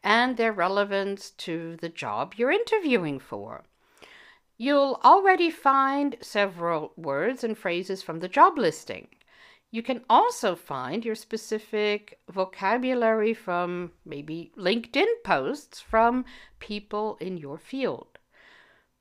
and 0.04 0.38
their 0.38 0.52
relevance 0.52 1.32
to 1.32 1.76
the 1.78 1.90
job 1.90 2.34
you're 2.38 2.52
interviewing 2.52 3.20
for. 3.20 3.64
You'll 4.58 5.00
already 5.04 5.50
find 5.50 6.18
several 6.22 6.92
words 6.98 7.44
and 7.44 7.58
phrases 7.58 8.04
from 8.04 8.20
the 8.20 8.28
job 8.28 8.58
listing. 8.58 9.08
You 9.72 9.84
can 9.84 10.04
also 10.10 10.56
find 10.56 11.06
your 11.06 11.16
specific 11.16 12.20
vocabulary 12.30 13.34
from 13.34 13.92
maybe 14.04 14.52
LinkedIn 14.58 15.24
posts 15.24 15.80
from 15.80 16.26
people 16.60 17.18
in 17.22 17.38
your 17.38 17.58
field. 17.58 18.18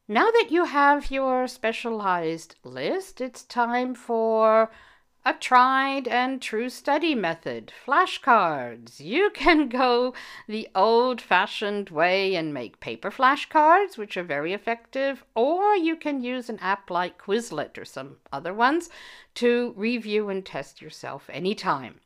Now 0.07 0.31
that 0.31 0.49
you 0.51 0.65
have 0.65 1.11
your 1.11 1.49
specialized 1.49 2.55
list, 2.63 3.21
it's 3.21 3.43
time 3.45 3.95
for 3.95 4.71
a 5.29 5.35
tried 5.35 6.09
and 6.09 6.41
true 6.41 6.71
study 6.71 7.15
method, 7.15 7.71
flashcards. 7.87 8.99
You 8.99 9.29
can 9.35 9.69
go 9.69 10.15
the 10.47 10.69
old 10.75 11.21
fashioned 11.21 11.91
way 11.91 12.35
and 12.35 12.55
make 12.55 12.81
paper 12.81 13.11
flashcards, 13.11 13.99
which 13.99 14.17
are 14.17 14.23
very 14.23 14.55
effective, 14.55 15.23
or 15.35 15.77
you 15.77 15.97
can 15.97 16.23
use 16.23 16.49
an 16.49 16.59
app 16.61 16.89
like 16.89 17.19
Quizlet 17.19 17.77
or 17.77 17.85
some 17.85 18.17
other 18.33 18.55
ones 18.55 18.89
to 19.35 19.75
review 19.77 20.31
and 20.31 20.47
test 20.47 20.81
yourself 20.81 21.29
anytime. 21.31 22.01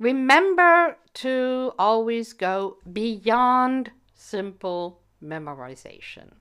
Remember 0.00 0.98
to 1.14 1.72
always 1.78 2.32
go 2.32 2.78
beyond 2.92 3.92
simple 4.12 4.98
memorization. 5.22 6.32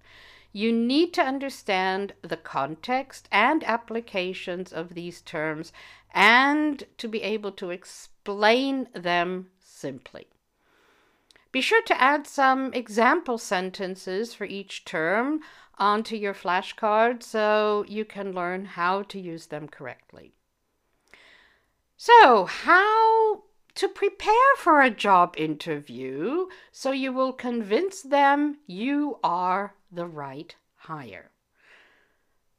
You 0.54 0.72
need 0.72 1.14
to 1.16 1.22
understand 1.22 2.14
the 2.22 2.38
context 2.38 3.28
and 3.32 3.64
applications 3.64 4.72
of 4.72 4.94
these 4.94 5.22
terms 5.22 5.74
and 6.12 6.84
to 7.00 7.08
be 7.08 7.24
able 7.24 7.52
to 7.54 7.72
explain 7.72 8.88
them 8.94 9.50
simply. 9.60 10.28
Be 11.52 11.60
sure 11.60 11.82
to 11.84 12.00
add 12.00 12.28
some 12.28 12.72
example 12.74 13.40
sentences 13.40 14.36
for 14.36 14.46
each 14.46 14.86
term 14.86 15.42
onto 15.80 16.16
your 16.16 16.36
flashcard 16.36 17.24
so 17.24 17.84
you 17.88 18.06
can 18.06 18.34
learn 18.34 18.66
how 18.66 19.02
to 19.04 19.20
use 19.20 19.48
them 19.48 19.68
correctly. 19.68 20.34
So, 21.98 22.46
how 22.46 23.44
to 23.76 23.88
prepare 23.88 24.56
for 24.58 24.82
a 24.82 24.90
job 24.92 25.34
interview 25.38 26.46
so 26.72 26.92
you 26.92 27.12
will 27.12 27.34
convince 27.34 28.04
them 28.04 28.58
you 28.68 29.18
are 29.24 29.74
the 29.94 30.06
right 30.06 30.56
hire. 30.76 31.32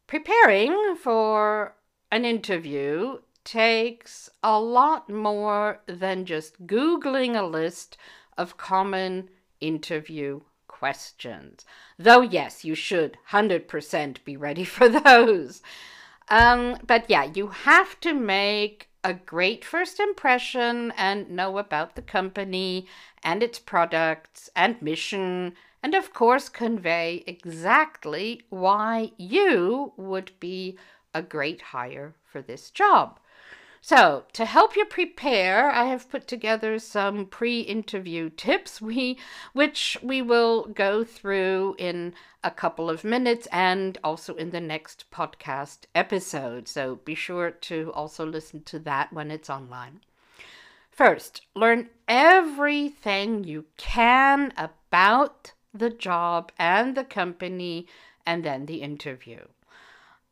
Preparing 0.07 0.97
for 0.97 1.75
an 2.11 2.25
interview 2.25 3.19
takes 3.45 4.31
a 4.43 4.61
lot 4.61 5.11
more 5.11 5.81
than 5.87 6.25
just 6.25 6.67
Googling 6.67 7.37
a 7.37 7.43
list 7.43 7.97
of 8.39 8.57
common 8.57 9.29
interview 9.61 10.41
questions. 10.69 11.65
Though, 11.99 12.21
yes, 12.21 12.65
you 12.65 12.75
should 12.75 13.19
100% 13.31 14.25
be 14.25 14.37
ready 14.37 14.65
for 14.77 14.89
those. 14.89 15.63
Um, 16.29 16.79
but 16.87 17.09
yeah, 17.09 17.25
you 17.35 17.49
have 17.49 18.01
to 18.01 18.15
make 18.15 18.89
a 19.03 19.13
great 19.13 19.65
first 19.65 20.01
impression 20.01 20.93
and 20.97 21.31
know 21.31 21.59
about 21.59 21.95
the 21.95 22.03
company 22.03 22.87
and 23.23 23.43
its 23.43 23.59
products 23.59 24.49
and 24.57 24.81
mission, 24.81 25.55
and 25.85 25.95
of 25.95 26.15
course, 26.15 26.49
convey 26.49 27.23
exactly 27.27 28.41
why 28.49 29.13
you 29.19 29.93
would 29.99 30.33
be 30.41 30.79
a 31.13 31.21
great 31.21 31.61
hire 31.61 32.15
for 32.25 32.41
this 32.41 32.71
job. 32.71 33.21
So, 33.83 34.25
to 34.33 34.47
help 34.47 34.77
you 34.77 34.87
prepare, 34.87 35.71
I 35.71 35.85
have 35.85 36.09
put 36.09 36.27
together 36.27 36.79
some 36.79 37.27
pre-interview 37.27 38.31
tips 38.31 38.81
we 38.81 39.19
which 39.53 39.99
we 40.03 40.23
will 40.23 40.65
go 40.69 41.05
through 41.05 41.77
in 41.77 42.15
a 42.43 42.51
couple 42.51 42.89
of 42.89 43.05
minutes 43.05 43.47
and 43.53 43.99
also 44.03 44.35
in 44.37 44.53
the 44.53 44.63
next 44.63 45.11
podcast 45.11 45.81
episode. 45.95 46.67
So, 46.67 46.97
be 47.05 47.15
sure 47.15 47.51
to 47.51 47.93
also 47.93 48.25
listen 48.25 48.63
to 48.63 48.79
that 48.79 49.13
when 49.13 49.31
it's 49.31 49.51
online. 49.51 50.01
First, 50.91 51.43
learn 51.55 51.91
everything 52.09 53.45
you 53.45 53.67
can 53.77 54.51
about 54.57 55.53
the 55.75 55.91
job 55.91 56.53
and 56.59 56.97
the 56.97 57.05
company 57.05 57.87
and 58.25 58.45
then 58.45 58.67
the 58.67 58.81
interview 58.81 59.41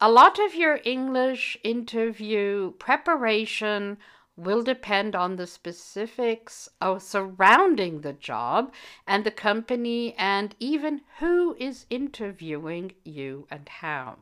a 0.04 0.10
lot 0.10 0.40
of 0.40 0.52
your 0.52 0.80
English 0.84 1.56
interview 1.62 2.72
preparation 2.72 3.96
will 4.36 4.64
depend 4.64 5.14
on 5.14 5.36
the 5.36 5.46
specifics 5.46 6.68
surrounding 6.98 8.00
the 8.00 8.12
job 8.12 8.72
and 9.06 9.22
the 9.22 9.30
company 9.30 10.12
and 10.18 10.56
even 10.58 11.02
who 11.20 11.54
is 11.56 11.86
interviewing 11.88 12.90
you 13.04 13.46
and 13.48 13.68
how. 13.68 14.16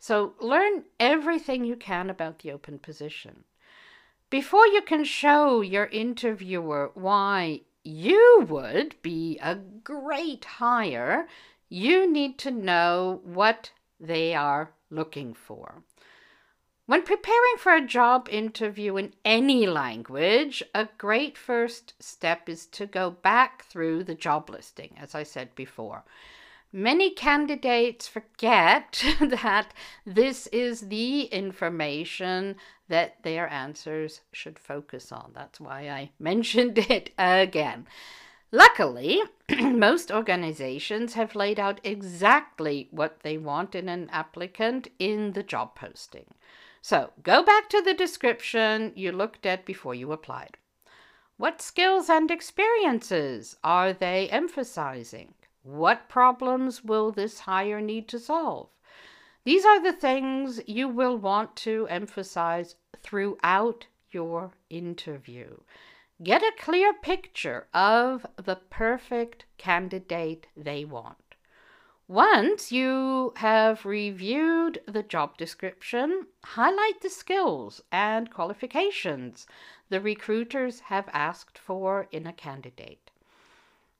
So 0.00 0.32
learn 0.40 0.84
everything 0.98 1.66
you 1.66 1.76
can 1.76 2.08
about 2.08 2.38
the 2.38 2.50
open 2.50 2.78
position. 2.78 3.44
Before 4.30 4.66
you 4.66 4.80
can 4.80 5.04
show 5.04 5.60
your 5.60 5.86
interviewer 5.86 6.90
why 6.94 7.60
you 7.84 8.46
would 8.48 8.94
be 9.02 9.38
a 9.42 9.56
great 9.56 10.44
hire, 10.44 11.28
you 11.68 12.10
need 12.10 12.38
to 12.38 12.50
know 12.50 13.20
what 13.24 13.70
they 13.98 14.34
are 14.34 14.72
looking 14.90 15.34
for. 15.34 15.82
When 16.86 17.02
preparing 17.02 17.56
for 17.58 17.74
a 17.74 17.86
job 17.86 18.28
interview 18.30 18.96
in 18.96 19.14
any 19.24 19.66
language, 19.66 20.62
a 20.74 20.88
great 20.98 21.38
first 21.38 21.94
step 22.00 22.48
is 22.48 22.66
to 22.66 22.86
go 22.86 23.10
back 23.10 23.64
through 23.64 24.04
the 24.04 24.14
job 24.14 24.50
listing, 24.50 24.96
as 25.00 25.14
I 25.14 25.22
said 25.22 25.54
before. 25.54 26.04
Many 26.74 27.10
candidates 27.10 28.08
forget 28.08 29.04
that 29.20 29.74
this 30.06 30.46
is 30.46 30.88
the 30.88 31.24
information 31.24 32.56
that 32.88 33.22
their 33.22 33.46
answers 33.48 34.22
should 34.32 34.58
focus 34.58 35.12
on. 35.12 35.32
That's 35.34 35.60
why 35.60 35.90
I 35.90 36.10
mentioned 36.18 36.78
it 36.78 37.10
again. 37.18 37.86
Luckily, 38.50 39.22
most 39.60 40.10
organizations 40.10 41.12
have 41.14 41.34
laid 41.34 41.60
out 41.60 41.80
exactly 41.84 42.88
what 42.90 43.20
they 43.20 43.36
want 43.36 43.74
in 43.74 43.88
an 43.88 44.08
applicant 44.10 44.88
in 44.98 45.32
the 45.32 45.42
job 45.42 45.74
posting. 45.74 46.26
So 46.80 47.12
go 47.22 47.42
back 47.42 47.68
to 47.70 47.82
the 47.82 47.94
description 47.94 48.92
you 48.96 49.12
looked 49.12 49.44
at 49.44 49.66
before 49.66 49.94
you 49.94 50.10
applied. 50.10 50.56
What 51.36 51.62
skills 51.62 52.08
and 52.08 52.30
experiences 52.30 53.56
are 53.62 53.92
they 53.92 54.28
emphasizing? 54.30 55.34
What 55.62 56.08
problems 56.08 56.82
will 56.82 57.12
this 57.12 57.40
hire 57.40 57.80
need 57.80 58.08
to 58.08 58.18
solve? 58.18 58.68
These 59.44 59.64
are 59.64 59.82
the 59.82 59.92
things 59.92 60.60
you 60.66 60.88
will 60.88 61.16
want 61.16 61.56
to 61.56 61.86
emphasize 61.88 62.76
throughout 63.02 63.86
your 64.10 64.52
interview. 64.70 65.58
Get 66.22 66.42
a 66.42 66.52
clear 66.58 66.92
picture 66.92 67.66
of 67.74 68.26
the 68.36 68.56
perfect 68.56 69.44
candidate 69.58 70.46
they 70.56 70.84
want. 70.84 71.16
Once 72.08 72.70
you 72.70 73.32
have 73.36 73.86
reviewed 73.86 74.80
the 74.86 75.02
job 75.02 75.36
description, 75.36 76.26
highlight 76.44 77.00
the 77.00 77.08
skills 77.08 77.80
and 77.90 78.30
qualifications 78.30 79.46
the 79.88 80.00
recruiters 80.00 80.80
have 80.80 81.08
asked 81.12 81.58
for 81.58 82.08
in 82.12 82.26
a 82.26 82.32
candidate. 82.32 83.10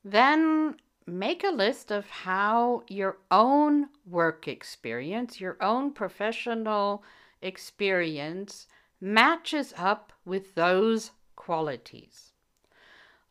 Then 0.04 0.76
make 1.06 1.44
a 1.44 1.50
list 1.50 1.90
of 1.90 2.08
how 2.08 2.82
your 2.88 3.18
own 3.30 3.88
work 4.06 4.48
experience, 4.48 5.40
your 5.40 5.56
own 5.60 5.92
professional 5.92 7.02
experience 7.40 8.66
matches 9.00 9.74
up 9.76 10.12
with 10.24 10.54
those 10.54 11.10
qualities. 11.36 12.32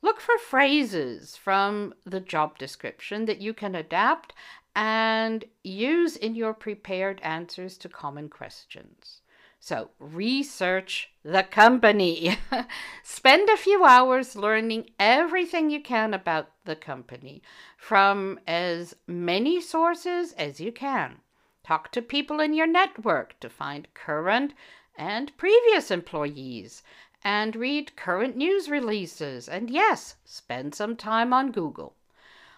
Look 0.02 0.20
for 0.20 0.38
phrases 0.38 1.38
from 1.38 1.94
the 2.06 2.20
job 2.20 2.58
description 2.58 3.26
that 3.26 3.40
you 3.40 3.54
can 3.54 3.76
adapt 3.76 4.34
and 4.76 5.46
use 5.64 6.16
in 6.16 6.36
your 6.36 6.54
prepared 6.54 7.22
answers 7.22 7.78
to 7.78 7.90
common 7.90 8.30
questions. 8.30 9.21
So, 9.64 9.92
research 10.00 11.12
the 11.24 11.44
company. 11.44 12.36
Spend 13.04 13.48
a 13.48 13.56
few 13.56 13.86
hours 13.86 14.36
learning 14.36 14.90
everything 14.98 15.70
you 15.70 15.80
can 15.80 16.16
about 16.16 16.50
the 16.66 16.76
company 16.76 17.44
from 17.78 18.40
as 18.48 18.96
many 19.06 19.62
sources 19.62 20.34
as 20.34 20.60
you 20.60 20.72
can. 20.72 21.22
Talk 21.64 21.92
to 21.92 22.02
people 22.02 22.40
in 22.40 22.56
your 22.56 22.66
network 22.66 23.40
to 23.40 23.52
find 23.52 23.94
current 23.94 24.56
and 24.98 25.38
previous 25.38 25.92
employees 25.92 26.82
and 27.24 27.56
read 27.56 27.96
current 27.96 28.36
news 28.36 28.68
releases, 28.68 29.48
and 29.48 29.70
yes, 29.70 30.16
spend 30.26 30.74
some 30.74 30.96
time 30.96 31.34
on 31.34 31.52
Google. 31.52 31.96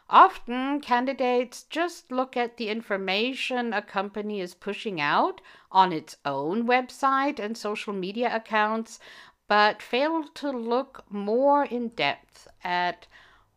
Often, 0.10 0.82
candidates 0.82 1.64
just 1.64 2.12
look 2.12 2.36
at 2.36 2.58
the 2.58 2.70
information 2.70 3.74
a 3.74 3.82
company 3.82 4.42
is 4.42 4.54
pushing 4.54 5.00
out 5.00 5.42
on 5.72 5.92
its 5.94 6.18
own 6.26 6.68
website 6.68 7.40
and 7.40 7.58
social 7.58 7.94
media 7.94 8.36
accounts, 8.36 9.00
but 9.48 9.82
fail 9.82 10.24
to 10.36 10.52
look 10.52 11.04
more 11.10 11.64
in 11.66 11.90
depth 11.90 12.48
at 12.64 13.08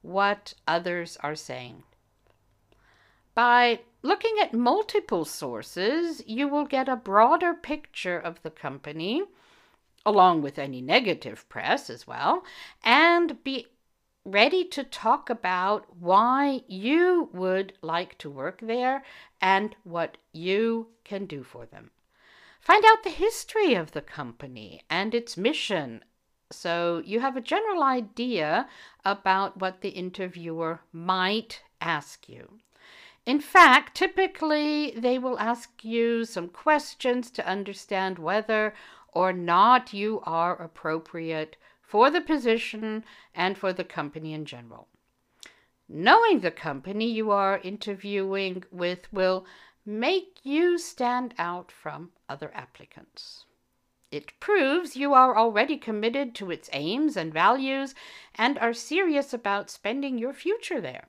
what 0.03 0.55
others 0.67 1.17
are 1.23 1.35
saying. 1.35 1.83
By 3.35 3.81
looking 4.03 4.37
at 4.41 4.55
multiple 4.55 5.25
sources, 5.25 6.23
you 6.27 6.49
will 6.49 6.65
get 6.65 6.89
a 6.89 6.97
broader 6.97 7.53
picture 7.55 8.19
of 8.19 8.43
the 8.43 8.51
company 8.51 9.25
along 10.07 10.41
with 10.41 10.59
any 10.59 10.81
negative 10.81 11.47
press 11.49 11.91
as 11.91 12.07
well, 12.07 12.45
and 12.85 13.43
be 13.43 13.67
ready 14.27 14.65
to 14.65 14.83
talk 14.83 15.31
about 15.31 15.87
why 15.99 16.63
you 16.67 17.31
would 17.33 17.73
like 17.81 18.19
to 18.19 18.29
work 18.29 18.61
there 18.61 19.05
and 19.41 19.77
what 19.85 20.17
you 20.33 20.89
can 21.05 21.27
do 21.27 21.43
for 21.43 21.65
them. 21.67 21.91
Find 22.61 22.85
out 22.85 23.05
the 23.05 23.11
history 23.11 23.75
of 23.75 23.93
the 23.93 24.03
company 24.03 24.83
and 24.91 25.15
its 25.15 25.37
mission 25.37 26.03
so 26.53 27.03
you 27.05 27.21
have 27.21 27.37
a 27.37 27.41
general 27.41 27.83
idea 27.83 28.69
about 29.05 29.59
what 29.61 29.81
the 29.81 29.89
interviewer 29.91 30.81
might 30.93 31.63
ask 31.81 32.29
you. 32.29 32.59
In 33.25 33.41
fact, 33.41 33.97
typically 33.97 34.93
they 34.93 35.19
will 35.19 35.39
ask 35.41 35.85
you 35.85 36.25
some 36.25 36.49
questions 36.49 37.31
to 37.33 37.47
understand 37.47 38.21
whether 38.21 38.75
or 39.13 39.33
not 39.33 39.93
you 39.93 40.21
are 40.25 40.63
appropriate 40.63 41.57
for 41.87 42.11
the 42.11 42.21
position 42.21 43.05
and 43.35 43.57
for 43.57 43.73
the 43.73 43.85
company 43.85 44.33
in 44.33 44.45
general. 44.45 44.89
Knowing 45.89 46.41
the 46.41 46.51
company 46.51 47.09
you 47.09 47.31
are 47.31 47.61
interviewing 47.63 48.65
with 48.73 49.13
will 49.13 49.47
make 49.85 50.41
you 50.43 50.79
stand 50.79 51.33
out 51.39 51.71
from 51.71 52.11
other 52.29 52.51
applicants. 52.55 53.45
It 54.11 54.39
proves 54.41 54.97
you 54.97 55.15
are 55.15 55.37
already 55.37 55.77
committed 55.77 56.35
to 56.37 56.51
its 56.51 56.69
aims 56.73 57.17
and 57.17 57.33
values 57.33 57.95
and 58.35 58.59
are 58.59 58.73
serious 58.73 59.33
about 59.33 59.71
spending 59.71 60.19
your 60.19 60.33
future 60.33 60.81
there. 60.81 61.09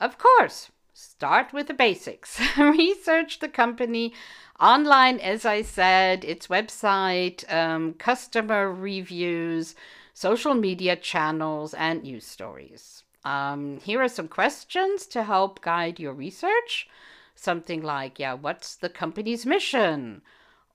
Of 0.00 0.16
course, 0.16 0.70
start 1.00 1.54
with 1.54 1.66
the 1.66 1.72
basics. 1.72 2.38
Research 2.58 3.38
the 3.38 3.48
company 3.48 4.12
online, 4.60 5.18
as 5.18 5.46
I 5.46 5.62
said, 5.62 6.24
its 6.24 6.48
website, 6.48 7.50
um, 7.50 7.94
customer 7.94 8.70
reviews, 8.70 9.74
social 10.12 10.52
media 10.52 10.96
channels, 10.96 11.72
and 11.72 12.02
news 12.02 12.26
stories. 12.26 13.04
Um, 13.24 13.78
here 13.80 14.02
are 14.02 14.08
some 14.08 14.28
questions 14.28 15.06
to 15.06 15.22
help 15.22 15.62
guide 15.62 15.98
your 15.98 16.12
research. 16.12 16.86
Something 17.34 17.82
like, 17.82 18.18
yeah, 18.18 18.34
what's 18.34 18.74
the 18.74 18.90
company's 18.90 19.46
mission? 19.46 20.20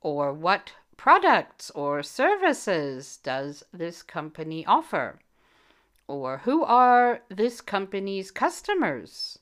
Or 0.01 0.33
what 0.33 0.71
products 0.97 1.69
or 1.71 2.01
services 2.01 3.17
does 3.17 3.63
this 3.71 4.01
company 4.01 4.65
offer? 4.65 5.19
Or 6.07 6.39
who 6.39 6.63
are 6.63 7.21
this 7.29 7.61
company's 7.61 8.31
customers? 8.31 9.37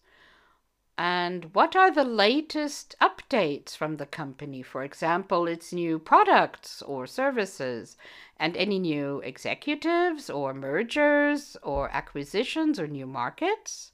And 0.97 1.53
what 1.55 1.75
are 1.75 1.91
the 1.91 2.03
latest 2.03 2.95
updates 3.01 3.75
from 3.75 3.97
the 3.97 4.05
company? 4.05 4.61
For 4.61 4.83
example, 4.83 5.47
its 5.47 5.73
new 5.73 5.99
products 5.99 6.81
or 6.81 7.07
services, 7.07 7.97
and 8.37 8.55
any 8.57 8.79
new 8.79 9.19
executives 9.21 10.29
or 10.29 10.53
mergers 10.53 11.57
or 11.63 11.89
acquisitions 11.89 12.79
or 12.79 12.87
new 12.87 13.07
markets? 13.07 13.91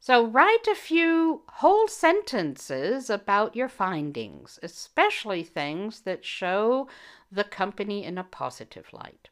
So, 0.00 0.26
write 0.26 0.66
a 0.66 0.74
few 0.74 1.42
whole 1.48 1.88
sentences 1.88 3.08
about 3.08 3.56
your 3.56 3.68
findings, 3.68 4.58
especially 4.62 5.44
things 5.44 6.00
that 6.00 6.24
show 6.24 6.88
the 7.30 7.44
company 7.44 8.04
in 8.04 8.18
a 8.18 8.24
positive 8.24 8.92
light. 8.92 9.30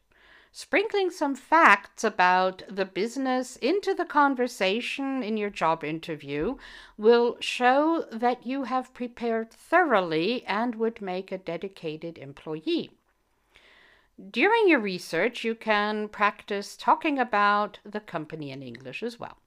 Sprinkling 0.53 1.09
some 1.11 1.33
facts 1.33 2.03
about 2.03 2.63
the 2.69 2.83
business 2.83 3.55
into 3.55 3.93
the 3.93 4.03
conversation 4.03 5.23
in 5.23 5.37
your 5.37 5.49
job 5.49 5.81
interview 5.81 6.57
will 6.97 7.37
show 7.39 8.05
that 8.11 8.45
you 8.45 8.63
have 8.63 8.93
prepared 8.93 9.49
thoroughly 9.49 10.43
and 10.45 10.75
would 10.75 11.01
make 11.01 11.31
a 11.31 11.37
dedicated 11.37 12.17
employee. 12.17 12.91
During 14.29 14.67
your 14.67 14.81
research, 14.81 15.45
you 15.45 15.55
can 15.55 16.09
practice 16.09 16.75
talking 16.75 17.17
about 17.17 17.79
the 17.85 18.01
company 18.01 18.51
in 18.51 18.61
English 18.61 19.01
as 19.03 19.17
well. 19.17 19.37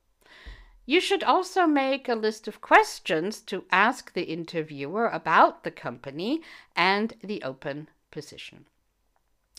You 0.86 1.00
should 1.00 1.22
also 1.22 1.66
make 1.66 2.08
a 2.08 2.14
list 2.14 2.48
of 2.48 2.62
questions 2.62 3.42
to 3.42 3.66
ask 3.70 4.14
the 4.14 4.24
interviewer 4.24 5.08
about 5.08 5.64
the 5.64 5.70
company 5.70 6.40
and 6.74 7.12
the 7.22 7.42
open 7.42 7.90
position. 8.10 8.66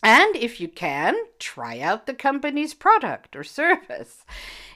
And 0.06 0.36
if 0.36 0.62
you 0.62 0.68
can, 0.68 1.16
try 1.40 1.80
out 1.80 2.06
the 2.06 2.14
company's 2.14 2.76
product 2.76 3.36
or 3.36 3.44
service. 3.44 4.24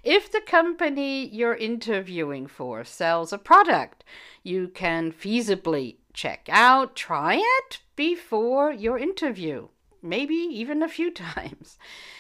If 0.04 0.32
the 0.32 0.42
company 0.42 1.28
you're 1.28 1.54
interviewing 1.54 2.48
for 2.48 2.84
sells 2.84 3.32
a 3.32 3.38
product, 3.38 4.04
you 4.42 4.70
can 4.70 5.12
feasibly 5.12 5.98
check 6.14 6.50
out, 6.52 6.96
try 6.96 7.36
it 7.36 7.80
before 7.96 8.72
your 8.72 8.98
interview, 8.98 9.68
maybe 10.02 10.34
even 10.34 10.82
a 10.82 10.90
few 10.90 11.12
times. 11.36 11.78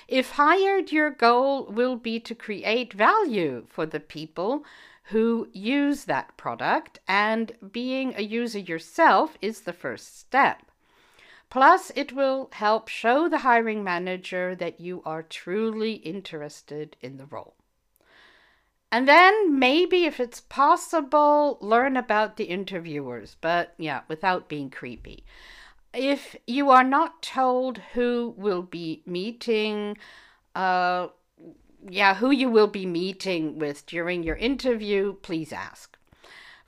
If 0.08 0.34
hired, 0.34 0.91
your 0.91 1.10
goal 1.10 1.65
will 1.65 1.95
be 1.95 2.19
to 2.19 2.36
create 2.36 2.93
value 2.93 3.65
for 3.67 3.88
the 3.88 4.00
people 4.00 4.63
who 5.06 5.48
use 5.52 6.06
that 6.06 6.38
product, 6.38 7.00
and 7.08 7.54
being 7.72 8.13
a 8.15 8.22
user 8.22 8.60
yourself 8.60 9.36
is 9.41 9.62
the 9.62 9.74
first 9.74 10.19
step. 10.19 10.69
Plus, 11.50 11.92
it 11.96 12.14
will 12.14 12.50
help 12.54 12.88
show 12.88 13.28
the 13.28 13.40
hiring 13.40 13.84
manager 13.84 14.56
that 14.56 14.80
you 14.80 15.02
are 15.04 15.24
truly 15.24 15.94
interested 15.94 16.96
in 17.02 17.18
the 17.18 17.26
role. 17.26 17.56
And 18.92 19.08
then 19.08 19.60
maybe, 19.60 20.06
if 20.06 20.20
it's 20.20 20.42
possible, 20.42 21.58
learn 21.62 21.96
about 21.96 22.38
the 22.38 22.46
interviewers, 22.46 23.38
but 23.40 23.74
yeah, 23.78 24.02
without 24.08 24.50
being 24.50 24.70
creepy. 24.70 25.24
If 25.94 26.36
you 26.48 26.70
are 26.70 26.84
not 26.84 27.22
told 27.22 27.80
who 27.94 28.34
will 28.38 28.64
be 28.64 29.04
meeting, 29.06 29.98
uh, 30.56 31.10
yeah, 31.88 32.16
who 32.16 32.32
you 32.32 32.50
will 32.50 32.68
be 32.68 32.86
meeting 32.86 33.60
with 33.60 33.86
during 33.86 34.24
your 34.24 34.36
interview, 34.36 35.14
please 35.22 35.54
ask. 35.54 35.99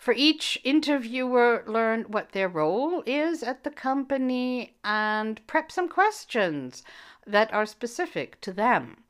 For 0.02 0.16
each 0.16 0.60
interviewer, 0.64 1.64
learn 1.68 2.06
what 2.06 2.32
their 2.32 2.50
role 2.50 3.04
is 3.06 3.44
at 3.44 3.64
the 3.64 3.70
company 3.70 4.76
and 4.84 5.46
prep 5.46 5.72
some 5.72 5.88
questions 5.88 6.84
that 7.28 7.54
are 7.54 7.68
specific 7.68 8.42
to 8.42 8.52
them. 8.52 9.04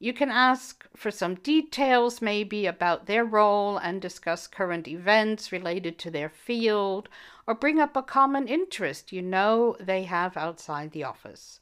You 0.00 0.12
can 0.12 0.32
ask 0.32 0.88
for 0.96 1.12
some 1.12 1.36
details, 1.36 2.20
maybe 2.20 2.66
about 2.66 3.06
their 3.06 3.24
role, 3.24 3.76
and 3.76 4.02
discuss 4.02 4.48
current 4.48 4.88
events 4.88 5.52
related 5.52 6.00
to 6.00 6.10
their 6.10 6.28
field, 6.28 7.08
or 7.46 7.54
bring 7.54 7.78
up 7.78 7.96
a 7.96 8.02
common 8.02 8.48
interest 8.48 9.12
you 9.12 9.22
know 9.22 9.76
they 9.78 10.02
have 10.02 10.36
outside 10.36 10.90
the 10.90 11.04
office. 11.04 11.60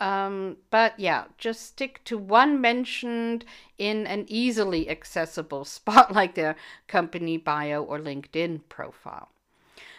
Um, 0.00 0.58
but 0.70 0.98
yeah, 0.98 1.24
just 1.38 1.66
stick 1.66 2.02
to 2.04 2.16
one 2.16 2.60
mentioned 2.60 3.44
in 3.78 4.06
an 4.06 4.26
easily 4.28 4.88
accessible 4.88 5.64
spot 5.76 6.12
like 6.12 6.34
their 6.34 6.56
company 6.86 7.36
bio 7.36 7.82
or 7.82 7.98
LinkedIn 7.98 8.60
profile. 8.68 9.28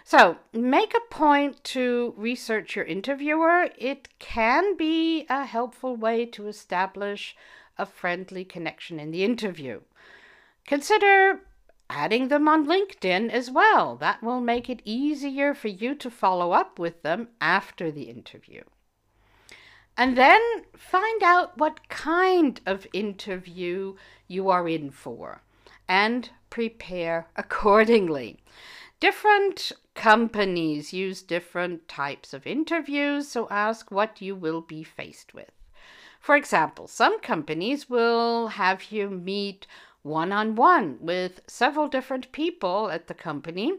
So 0.04 0.38
make 0.54 0.96
a 0.96 1.14
point 1.14 1.64
to 1.66 2.14
research 2.18 2.76
your 2.76 2.86
interviewer. 2.86 3.70
It 3.78 4.08
can 4.18 4.76
be 4.76 5.26
a 5.30 5.46
helpful 5.46 5.96
way 5.96 6.26
to 6.28 6.48
establish 6.48 7.36
a 7.78 7.86
friendly 7.86 8.44
connection 8.44 9.00
in 9.00 9.12
the 9.12 9.24
interview. 9.24 9.82
Consider 10.66 11.42
adding 11.90 12.28
them 12.28 12.48
on 12.48 12.66
LinkedIn 12.66 13.30
as 13.30 13.52
well. 13.52 13.96
That 13.98 14.24
will 14.24 14.42
make 14.42 14.70
it 14.70 14.82
easier 14.86 15.54
for 15.54 15.68
you 15.68 15.96
to 15.96 16.10
follow 16.10 16.54
up 16.54 16.80
with 16.80 17.02
them 17.02 17.30
after 17.42 17.92
the 17.92 18.04
interview. 18.04 18.64
And 20.00 20.18
then 20.18 20.42
find 20.78 21.22
out 21.24 21.58
what 21.58 21.90
kind 21.90 22.62
of 22.66 22.88
interview 22.94 23.96
you 24.30 24.50
are 24.50 24.66
in 24.66 24.92
for 24.92 25.42
and 25.90 26.30
prepare 26.50 27.28
accordingly. 27.36 28.38
Different 29.02 29.74
companies 29.96 30.94
use 30.94 31.22
different 31.22 31.90
types 31.90 32.34
of 32.34 32.48
interviews, 32.48 33.28
so 33.28 33.50
ask 33.52 33.92
what 33.92 34.22
you 34.22 34.36
will 34.36 34.62
be 34.62 34.84
faced 34.84 35.34
with. 35.34 35.52
For 36.22 36.38
example, 36.38 36.88
some 36.88 37.20
companies 37.20 37.90
will 37.90 38.48
have 38.48 38.94
you 38.94 39.10
meet 39.10 39.68
one 40.02 40.32
on 40.32 40.56
one 40.56 40.98
with 41.02 41.42
several 41.46 41.90
different 41.90 42.32
people 42.32 42.90
at 42.90 43.08
the 43.08 43.14
company 43.14 43.74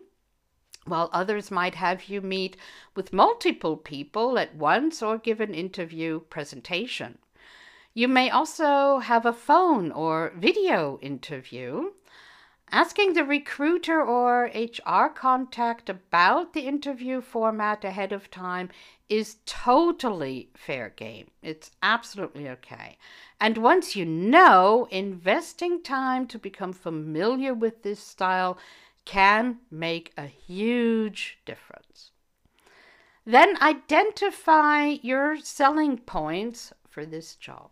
while 0.87 1.11
others 1.13 1.51
might 1.51 1.75
have 1.75 2.05
you 2.05 2.21
meet 2.21 2.57
with 2.95 3.13
multiple 3.13 3.77
people 3.77 4.39
at 4.39 4.55
once 4.55 5.03
or 5.03 5.19
give 5.19 5.41
an 5.41 5.55
interview 5.55 6.21
presentation. 6.21 7.19
You 7.93 8.09
may 8.09 8.31
also 8.31 8.99
have 8.99 9.27
a 9.27 9.33
phone 9.33 9.91
or 9.91 10.33
video 10.37 10.99
interview. 11.03 11.91
Asking 12.73 13.15
the 13.15 13.25
recruiter 13.25 14.01
or 14.01 14.45
HR 14.55 15.09
contact 15.09 15.89
about 15.89 16.53
the 16.53 16.69
interview 16.69 17.21
format 17.21 17.85
ahead 17.85 18.13
of 18.13 18.31
time 18.31 18.71
is 19.09 19.39
totally 19.45 20.51
fair 20.55 20.91
game. 20.91 21.33
It's 21.43 21.73
absolutely 21.83 22.49
okay. 22.49 22.97
And 23.41 23.59
once 23.59 23.97
you 23.97 24.05
know, 24.05 24.87
investing 24.93 25.83
time 25.83 26.29
to 26.29 26.39
become 26.39 26.73
familiar 26.73 27.53
with 27.53 27.83
this 27.83 27.99
style 27.99 28.57
can 29.11 29.59
make 29.73 30.13
a 30.17 30.27
huge 30.27 31.39
difference. 31.45 32.13
Then 33.27 33.61
identify 33.61 34.85
your 35.03 35.37
selling 35.39 35.99
points 35.99 36.73
for 36.89 37.05
this 37.05 37.35
job. 37.35 37.71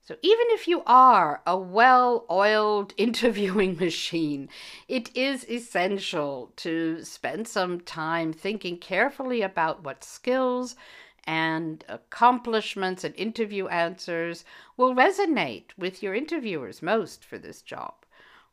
So, 0.00 0.16
even 0.22 0.46
if 0.50 0.66
you 0.66 0.82
are 0.86 1.42
a 1.46 1.58
well 1.58 2.24
oiled 2.30 2.94
interviewing 2.96 3.76
machine, 3.76 4.48
it 4.88 5.14
is 5.14 5.44
essential 5.50 6.50
to 6.64 7.04
spend 7.04 7.46
some 7.46 7.82
time 7.82 8.32
thinking 8.32 8.78
carefully 8.78 9.42
about 9.42 9.84
what 9.84 10.02
skills 10.02 10.76
and 11.24 11.84
accomplishments 11.90 13.04
and 13.04 13.14
interview 13.16 13.66
answers 13.66 14.46
will 14.78 14.94
resonate 14.94 15.76
with 15.76 16.02
your 16.02 16.14
interviewers 16.14 16.80
most 16.80 17.22
for 17.22 17.36
this 17.36 17.60
job. 17.60 18.05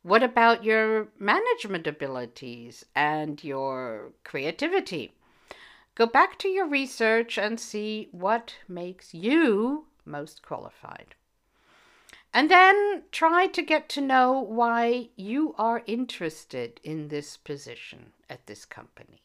What 0.04 0.22
about 0.22 0.64
your 0.64 1.08
management 1.18 1.86
abilities 1.86 2.84
and 2.94 3.42
your 3.42 4.12
creativity? 4.22 5.14
Go 5.94 6.04
back 6.04 6.38
to 6.40 6.48
your 6.48 6.68
research 6.68 7.38
and 7.38 7.58
see 7.58 8.08
what 8.12 8.56
makes 8.68 9.14
you 9.14 9.86
most 10.04 10.42
qualified. 10.42 11.14
And 12.34 12.50
then 12.50 13.04
try 13.12 13.46
to 13.46 13.62
get 13.62 13.88
to 13.90 14.02
know 14.02 14.38
why 14.40 15.08
you 15.16 15.54
are 15.56 15.82
interested 15.86 16.82
in 16.84 17.08
this 17.08 17.38
position 17.38 18.12
at 18.28 18.46
this 18.46 18.66
company. 18.66 19.23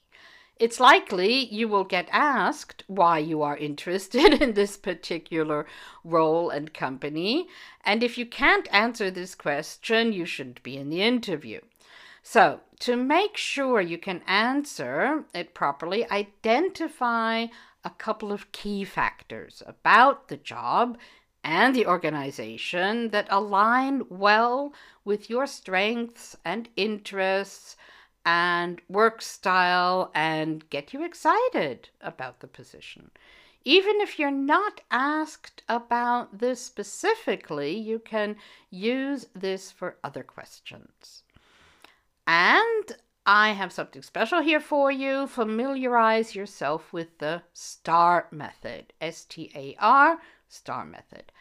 It's 0.60 0.80
likely 0.80 1.46
you 1.46 1.70
will 1.70 1.86
get 1.86 2.10
asked 2.12 2.84
why 2.88 3.18
you 3.18 3.42
are 3.42 3.56
interested 3.58 4.34
in 4.42 4.54
this 4.54 4.76
particular 4.76 5.66
role 6.04 6.50
and 6.50 6.74
company. 6.74 7.48
And 7.86 8.04
if 8.04 8.18
you 8.18 8.26
can't 8.26 8.68
answer 8.74 9.10
this 9.10 9.36
question, 9.36 10.12
you 10.12 10.26
shouldn't 10.26 10.62
be 10.62 10.78
in 10.78 10.90
the 10.90 11.02
interview. 11.02 11.62
So, 12.22 12.60
to 12.82 12.96
make 12.96 13.38
sure 13.38 13.82
you 13.82 13.98
can 13.98 14.22
answer 14.28 15.24
it 15.34 15.54
properly, 15.54 16.10
identify 16.12 17.48
a 17.84 17.90
couple 17.92 18.32
of 18.32 18.52
key 18.52 18.84
factors 18.84 19.64
about 19.66 20.28
the 20.28 20.38
job 20.38 20.98
and 21.44 21.74
the 21.74 21.88
organization 21.88 23.10
that 23.10 23.28
align 23.30 24.04
well 24.10 24.74
with 25.06 25.30
your 25.30 25.48
strengths 25.48 26.36
and 26.44 26.68
interests 26.76 27.78
and 28.26 28.82
work 28.90 29.22
style 29.22 30.12
and 30.14 30.70
get 30.70 30.94
you 30.94 31.04
excited 31.04 31.90
about 32.02 32.40
the 32.40 32.48
position. 32.48 33.12
Even 33.66 34.00
if 34.00 34.18
you're 34.18 34.32
not 34.32 34.82
asked 34.90 35.64
about 35.68 36.40
this 36.40 36.62
specifically, 36.62 37.78
you 37.78 38.00
can 38.00 38.36
use 38.70 39.28
this 39.36 39.72
for 39.72 39.98
other 40.04 40.24
questions. 40.24 41.24
And 42.26 42.96
I 43.26 43.52
have 43.52 43.72
something 43.72 44.02
special 44.02 44.42
here 44.42 44.60
for 44.60 44.92
you. 44.92 45.28
Familiarize 45.28 46.36
yourself 46.36 46.92
with 46.94 47.18
the 47.20 47.44
STAR 47.54 48.28
method. 48.32 48.94
S 49.02 49.26
T 49.26 49.52
A 49.54 49.76
R, 49.80 50.20
STAR 50.48 50.86
method. 50.86 51.32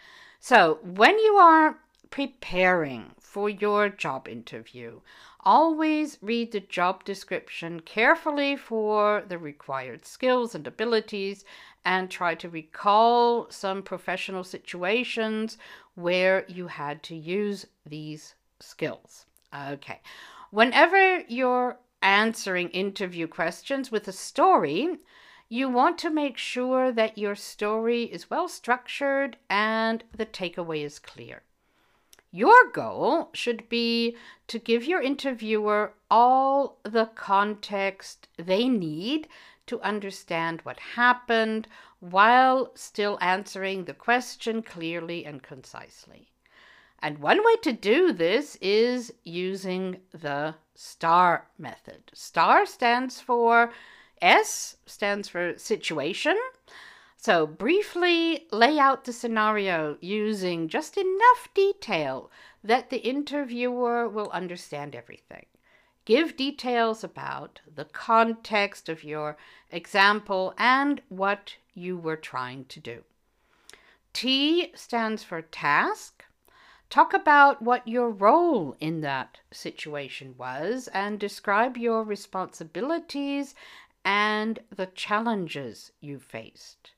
So, 0.40 0.80
when 0.82 1.18
you 1.18 1.36
are 1.36 1.78
preparing 2.10 3.12
for 3.20 3.48
your 3.48 3.88
job 3.88 4.28
interview, 4.28 5.00
Always 5.44 6.18
read 6.20 6.52
the 6.52 6.60
job 6.60 7.04
description 7.04 7.80
carefully 7.80 8.56
for 8.56 9.22
the 9.26 9.38
required 9.38 10.04
skills 10.04 10.54
and 10.54 10.66
abilities 10.66 11.44
and 11.84 12.10
try 12.10 12.34
to 12.34 12.48
recall 12.48 13.48
some 13.50 13.82
professional 13.82 14.44
situations 14.44 15.56
where 15.94 16.44
you 16.48 16.66
had 16.66 17.02
to 17.04 17.16
use 17.16 17.66
these 17.86 18.34
skills. 18.60 19.26
Okay. 19.56 20.00
Whenever 20.50 21.20
you're 21.28 21.78
answering 22.02 22.68
interview 22.70 23.26
questions 23.26 23.90
with 23.90 24.08
a 24.08 24.12
story, 24.12 24.98
you 25.48 25.68
want 25.68 25.98
to 25.98 26.10
make 26.10 26.36
sure 26.36 26.92
that 26.92 27.16
your 27.16 27.34
story 27.34 28.02
is 28.04 28.28
well 28.30 28.48
structured 28.48 29.36
and 29.48 30.04
the 30.14 30.26
takeaway 30.26 30.84
is 30.84 30.98
clear. 30.98 31.42
Your 32.30 32.70
goal 32.70 33.30
should 33.32 33.68
be 33.68 34.16
to 34.48 34.58
give 34.58 34.84
your 34.84 35.00
interviewer 35.00 35.94
all 36.10 36.78
the 36.82 37.06
context 37.06 38.28
they 38.36 38.68
need 38.68 39.28
to 39.66 39.80
understand 39.80 40.60
what 40.62 40.78
happened 40.78 41.68
while 42.00 42.72
still 42.74 43.18
answering 43.20 43.84
the 43.84 43.94
question 43.94 44.62
clearly 44.62 45.24
and 45.24 45.42
concisely. 45.42 46.32
And 47.00 47.18
one 47.18 47.44
way 47.44 47.56
to 47.62 47.72
do 47.72 48.12
this 48.12 48.56
is 48.60 49.12
using 49.24 50.00
the 50.12 50.54
STAR 50.74 51.48
method. 51.56 52.10
STAR 52.12 52.66
stands 52.66 53.20
for 53.20 53.72
S 54.20 54.76
stands 54.84 55.28
for 55.28 55.56
situation. 55.56 56.36
So, 57.20 57.48
briefly 57.48 58.46
lay 58.52 58.78
out 58.78 59.04
the 59.04 59.12
scenario 59.12 59.98
using 60.00 60.68
just 60.68 60.96
enough 60.96 61.48
detail 61.52 62.30
that 62.62 62.90
the 62.90 62.98
interviewer 62.98 64.08
will 64.08 64.30
understand 64.30 64.94
everything. 64.94 65.46
Give 66.04 66.36
details 66.36 67.02
about 67.02 67.60
the 67.74 67.86
context 67.86 68.88
of 68.88 69.02
your 69.02 69.36
example 69.72 70.54
and 70.56 71.02
what 71.08 71.56
you 71.74 71.98
were 71.98 72.16
trying 72.16 72.66
to 72.66 72.78
do. 72.78 73.02
T 74.12 74.70
stands 74.76 75.24
for 75.24 75.42
task. 75.42 76.24
Talk 76.88 77.12
about 77.12 77.60
what 77.60 77.86
your 77.88 78.10
role 78.10 78.76
in 78.78 79.00
that 79.00 79.38
situation 79.50 80.36
was 80.38 80.88
and 80.94 81.18
describe 81.18 81.76
your 81.76 82.04
responsibilities 82.04 83.56
and 84.04 84.60
the 84.70 84.86
challenges 84.86 85.90
you 86.00 86.20
faced. 86.20 86.92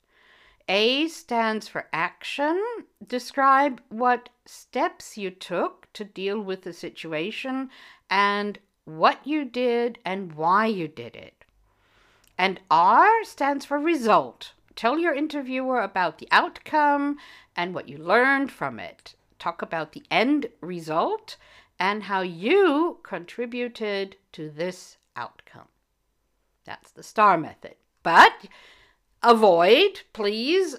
A 0.69 1.09
stands 1.09 1.69
for 1.69 1.89
action. 1.93 2.63
Describe 3.07 3.81
what 3.89 4.29
steps 4.47 5.19
you 5.19 5.31
took 5.31 5.89
to 5.93 6.05
deal 6.05 6.41
with 6.41 6.63
the 6.63 6.73
situation 6.73 7.71
and 8.09 8.59
what 8.85 9.27
you 9.27 9.45
did 9.45 9.99
and 10.05 10.33
why 10.33 10.67
you 10.67 10.89
did 10.89 11.17
it. 11.17 11.45
And 12.39 12.61
R 12.71 13.25
stands 13.25 13.65
for 13.65 13.79
result. 13.79 14.53
Tell 14.75 14.99
your 14.99 15.15
interviewer 15.15 15.81
about 15.81 16.19
the 16.19 16.29
outcome 16.31 17.19
and 17.55 17.75
what 17.75 17.89
you 17.89 17.99
learned 17.99 18.51
from 18.51 18.81
it. 18.81 19.15
Talk 19.39 19.63
about 19.63 19.93
the 19.93 20.05
end 20.11 20.47
result 20.61 21.37
and 21.79 22.05
how 22.05 22.21
you 22.21 22.99
contributed 23.03 24.17
to 24.33 24.51
this 24.51 24.99
outcome. 25.17 25.69
That's 26.65 26.91
the 26.93 27.03
STAR 27.03 27.37
method. 27.37 27.75
But 28.03 28.47
avoid, 29.23 30.03
please 30.13 30.77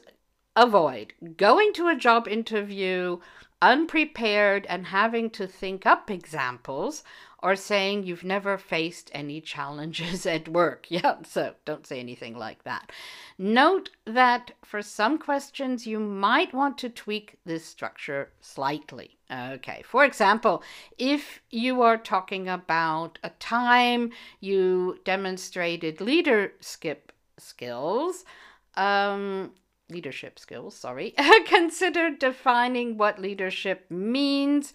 avoid 0.55 1.13
going 1.37 1.71
to 1.73 1.87
a 1.87 1.95
job 1.95 2.27
interview 2.27 3.17
unprepared 3.61 4.65
and 4.67 4.87
having 4.87 5.29
to 5.29 5.45
think 5.47 5.85
up 5.85 6.09
examples 6.09 7.03
or 7.43 7.55
saying 7.55 8.03
you've 8.03 8.23
never 8.23 8.57
faced 8.57 9.09
any 9.13 9.39
challenges 9.39 10.25
at 10.35 10.47
work. 10.47 10.85
Yeah, 10.89 11.17
so 11.23 11.53
don't 11.65 11.85
say 11.85 11.99
anything 11.99 12.35
like 12.35 12.63
that. 12.63 12.91
Note 13.37 13.89
that 14.05 14.51
for 14.63 14.81
some 14.81 15.17
questions, 15.17 15.87
you 15.87 15.99
might 15.99 16.53
want 16.53 16.77
to 16.79 16.89
tweak 16.89 17.37
this 17.45 17.65
structure 17.65 18.31
slightly. 18.41 19.17
Okay, 19.31 19.81
for 19.85 20.03
example, 20.03 20.61
if 20.97 21.41
you 21.49 21.81
are 21.81 21.97
talking 21.97 22.49
about 22.49 23.17
a 23.23 23.29
time 23.29 24.11
you 24.39 24.99
demonstrated 25.05 26.01
leadership 26.01 27.11
skills, 27.41 28.25
um, 28.75 29.51
leadership 29.89 30.39
skills, 30.39 30.75
sorry, 30.75 31.13
consider 31.45 32.09
defining 32.09 32.97
what 32.97 33.19
leadership 33.19 33.89
means 33.89 34.73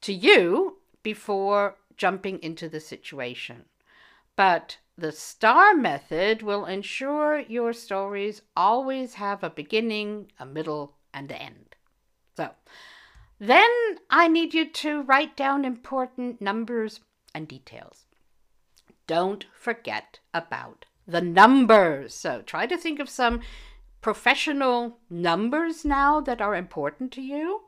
to 0.00 0.12
you 0.12 0.78
before 1.02 1.76
jumping 1.96 2.38
into 2.42 2.68
the 2.68 2.80
situation. 2.80 3.64
But 4.36 4.78
the 4.96 5.12
STAR 5.12 5.74
method 5.74 6.42
will 6.42 6.64
ensure 6.64 7.40
your 7.40 7.72
stories 7.72 8.42
always 8.56 9.14
have 9.14 9.42
a 9.42 9.50
beginning, 9.50 10.30
a 10.38 10.46
middle, 10.46 10.96
and 11.12 11.30
an 11.30 11.36
end. 11.36 11.76
So, 12.36 12.50
then 13.38 13.70
I 14.10 14.28
need 14.28 14.54
you 14.54 14.68
to 14.70 15.02
write 15.02 15.36
down 15.36 15.64
important 15.64 16.40
numbers 16.40 17.00
and 17.34 17.48
details. 17.48 18.04
Don't 19.06 19.46
forget 19.52 20.20
about 20.32 20.84
the 21.10 21.20
numbers. 21.20 22.14
So 22.14 22.42
try 22.42 22.66
to 22.66 22.76
think 22.76 23.00
of 23.00 23.08
some 23.08 23.40
professional 24.00 24.98
numbers 25.08 25.84
now 25.84 26.20
that 26.20 26.40
are 26.40 26.54
important 26.54 27.12
to 27.12 27.22
you. 27.22 27.62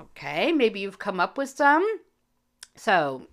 Okay, 0.00 0.52
maybe 0.52 0.80
you've 0.80 0.98
come 0.98 1.18
up 1.18 1.36
with 1.36 1.48
some. 1.48 2.00
So, 2.76 3.26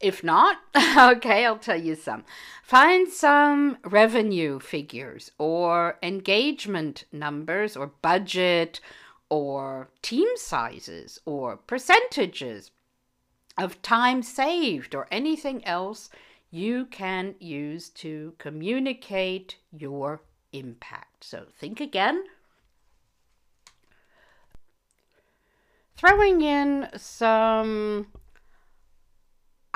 if 0.00 0.22
not, 0.22 0.58
okay, 0.98 1.46
I'll 1.46 1.58
tell 1.58 1.80
you 1.80 1.94
some. 1.94 2.24
Find 2.62 3.08
some 3.08 3.78
revenue 3.84 4.58
figures 4.58 5.32
or 5.38 5.98
engagement 6.02 7.04
numbers 7.10 7.76
or 7.76 7.92
budget 8.02 8.80
or 9.30 9.88
team 10.02 10.28
sizes 10.36 11.20
or 11.24 11.56
percentages 11.56 12.70
of 13.60 13.82
time 13.82 14.22
saved 14.22 14.94
or 14.94 15.06
anything 15.10 15.64
else 15.66 16.08
you 16.50 16.86
can 16.86 17.34
use 17.38 17.90
to 17.90 18.34
communicate 18.38 19.56
your 19.70 20.22
impact. 20.52 21.24
So 21.24 21.44
think 21.58 21.80
again. 21.80 22.24
Throwing 25.96 26.40
in 26.40 26.88
some 26.96 28.06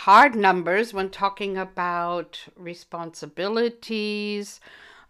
hard 0.00 0.34
numbers 0.34 0.94
when 0.94 1.10
talking 1.10 1.58
about 1.58 2.46
responsibilities, 2.56 4.58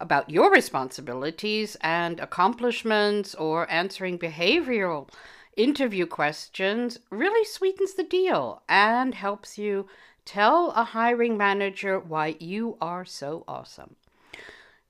about 0.00 0.28
your 0.28 0.50
responsibilities 0.50 1.76
and 1.80 2.18
accomplishments, 2.18 3.36
or 3.36 3.70
answering 3.70 4.18
behavioral 4.18 5.08
interview 5.56 6.06
questions 6.06 6.98
really 7.10 7.44
sweetens 7.44 7.94
the 7.94 8.04
deal 8.04 8.62
and 8.68 9.14
helps 9.14 9.58
you 9.58 9.86
tell 10.24 10.70
a 10.70 10.84
hiring 10.84 11.36
manager 11.36 11.98
why 11.98 12.36
you 12.40 12.76
are 12.80 13.04
so 13.04 13.44
awesome. 13.46 13.96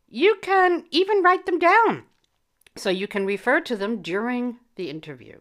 You 0.08 0.36
can 0.40 0.84
even 0.90 1.22
write 1.22 1.46
them 1.46 1.58
down 1.58 2.04
so 2.76 2.90
you 2.90 3.08
can 3.08 3.26
refer 3.26 3.60
to 3.62 3.76
them 3.76 4.02
during 4.02 4.58
the 4.76 4.90
interview. 4.90 5.40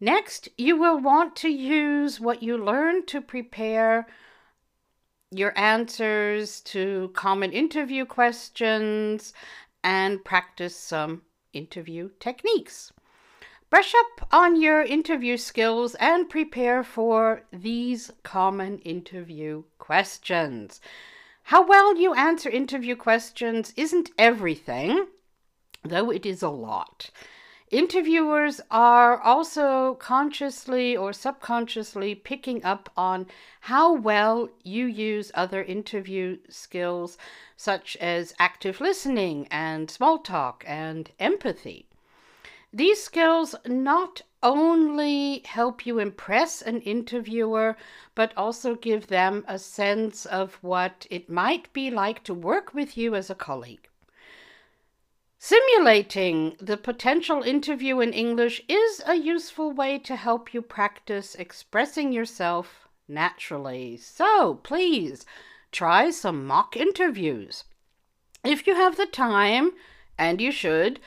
Next, 0.00 0.48
you 0.56 0.76
will 0.76 0.98
want 0.98 1.36
to 1.36 1.48
use 1.48 2.20
what 2.20 2.42
you 2.42 2.56
learned 2.56 3.06
to 3.08 3.20
prepare 3.20 4.06
your 5.30 5.56
answers 5.58 6.60
to 6.60 7.10
common 7.14 7.52
interview 7.52 8.04
questions 8.04 9.32
and 9.82 10.24
practice 10.24 10.76
some 10.76 11.22
interview 11.52 12.10
techniques. 12.20 12.92
Brush 13.74 13.92
up 13.92 14.28
on 14.30 14.54
your 14.62 14.82
interview 14.82 15.36
skills 15.36 15.96
and 15.96 16.30
prepare 16.30 16.84
for 16.84 17.42
these 17.52 18.12
common 18.22 18.78
interview 18.78 19.64
questions. 19.78 20.80
How 21.42 21.66
well 21.66 21.96
you 21.96 22.14
answer 22.14 22.48
interview 22.48 22.94
questions 22.94 23.74
isn't 23.76 24.12
everything, 24.16 25.08
though 25.82 26.12
it 26.12 26.24
is 26.24 26.40
a 26.40 26.50
lot. 26.50 27.10
Interviewers 27.68 28.60
are 28.70 29.20
also 29.20 29.94
consciously 29.94 30.96
or 30.96 31.12
subconsciously 31.12 32.14
picking 32.14 32.64
up 32.64 32.90
on 32.96 33.26
how 33.62 33.92
well 33.92 34.50
you 34.62 34.86
use 34.86 35.32
other 35.34 35.64
interview 35.64 36.38
skills, 36.48 37.18
such 37.56 37.96
as 37.96 38.34
active 38.38 38.80
listening 38.80 39.48
and 39.50 39.90
small 39.90 40.18
talk 40.18 40.62
and 40.64 41.10
empathy. 41.18 41.88
These 42.74 43.04
skills 43.04 43.54
not 43.64 44.22
only 44.42 45.42
help 45.44 45.86
you 45.86 46.00
impress 46.00 46.60
an 46.60 46.80
interviewer, 46.80 47.76
but 48.16 48.36
also 48.36 48.74
give 48.74 49.06
them 49.06 49.44
a 49.46 49.60
sense 49.60 50.26
of 50.26 50.54
what 50.54 51.06
it 51.08 51.30
might 51.30 51.72
be 51.72 51.88
like 51.88 52.24
to 52.24 52.34
work 52.34 52.74
with 52.74 52.96
you 52.96 53.14
as 53.14 53.30
a 53.30 53.36
colleague. 53.36 53.88
Simulating 55.38 56.56
the 56.60 56.76
potential 56.76 57.44
interview 57.44 58.00
in 58.00 58.12
English 58.12 58.60
is 58.68 59.00
a 59.06 59.14
useful 59.14 59.70
way 59.70 59.96
to 60.00 60.16
help 60.16 60.52
you 60.52 60.60
practice 60.60 61.36
expressing 61.36 62.12
yourself 62.12 62.88
naturally. 63.06 63.96
So 63.98 64.56
please 64.64 65.24
try 65.70 66.10
some 66.10 66.44
mock 66.44 66.76
interviews. 66.76 67.62
If 68.42 68.66
you 68.66 68.74
have 68.74 68.96
the 68.96 69.06
time, 69.06 69.74
and 70.18 70.40
you 70.40 70.52
should, 70.52 71.00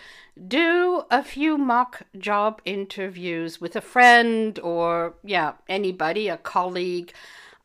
do 0.47 1.03
a 1.09 1.23
few 1.23 1.57
mock 1.57 2.03
job 2.17 2.61
interviews 2.65 3.59
with 3.61 3.75
a 3.75 3.81
friend 3.81 4.59
or, 4.59 5.15
yeah, 5.23 5.53
anybody, 5.67 6.27
a 6.27 6.37
colleague 6.37 7.13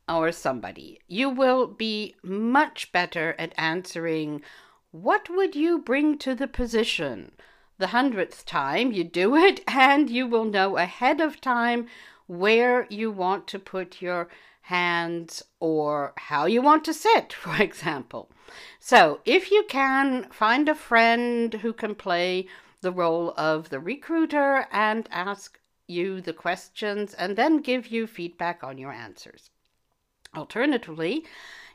or 0.09 0.33
somebody. 0.33 1.01
You 1.09 1.29
will 1.29 1.66
be 1.66 2.16
much 2.23 2.93
better 2.93 3.35
at 3.39 3.53
answering 3.57 4.43
what 4.91 5.29
would 5.31 5.57
you 5.57 5.79
bring 5.79 6.18
to 6.18 6.35
the 6.35 6.47
position? 6.47 7.33
The 7.79 7.89
hundredth 7.89 8.45
time 8.45 8.93
you 8.93 9.05
do 9.05 9.35
it, 9.35 9.61
and 9.66 10.11
you 10.11 10.27
will 10.27 10.45
know 10.45 10.77
ahead 10.77 11.20
of 11.20 11.41
time 11.41 11.87
where 12.27 12.87
you 12.91 13.11
want 13.11 13.47
to 13.49 13.59
put 13.59 14.03
your 14.03 14.29
hands 14.62 15.42
or 15.60 16.12
how 16.16 16.46
you 16.46 16.62
want 16.62 16.84
to 16.84 16.94
sit, 16.94 17.32
for 17.44 17.60
example. 17.62 18.30
So, 18.78 19.20
if 19.24 19.50
you 19.50 19.64
can, 19.68 20.28
find 20.30 20.68
a 20.68 20.74
friend 20.74 21.54
who 21.54 21.72
can 21.72 21.94
play 21.94 22.46
the 22.80 22.92
role 22.92 23.32
of 23.36 23.70
the 23.70 23.80
recruiter 23.80 24.66
and 24.72 25.08
ask 25.10 25.58
you 25.86 26.20
the 26.20 26.32
questions 26.32 27.14
and 27.14 27.36
then 27.36 27.58
give 27.58 27.88
you 27.88 28.06
feedback 28.06 28.62
on 28.64 28.78
your 28.78 28.92
answers. 28.92 29.50
Alternatively, 30.34 31.24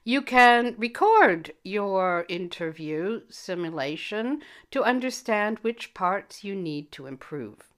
you 0.04 0.22
can 0.22 0.74
record 0.78 1.54
your 1.64 2.26
interview 2.30 3.22
simulation 3.30 4.42
to 4.72 4.84
understand 4.84 5.60
which 5.60 5.94
parts 5.94 6.44
you 6.44 6.56
need 6.56 6.92
to 6.94 7.08
improve. 7.08 7.70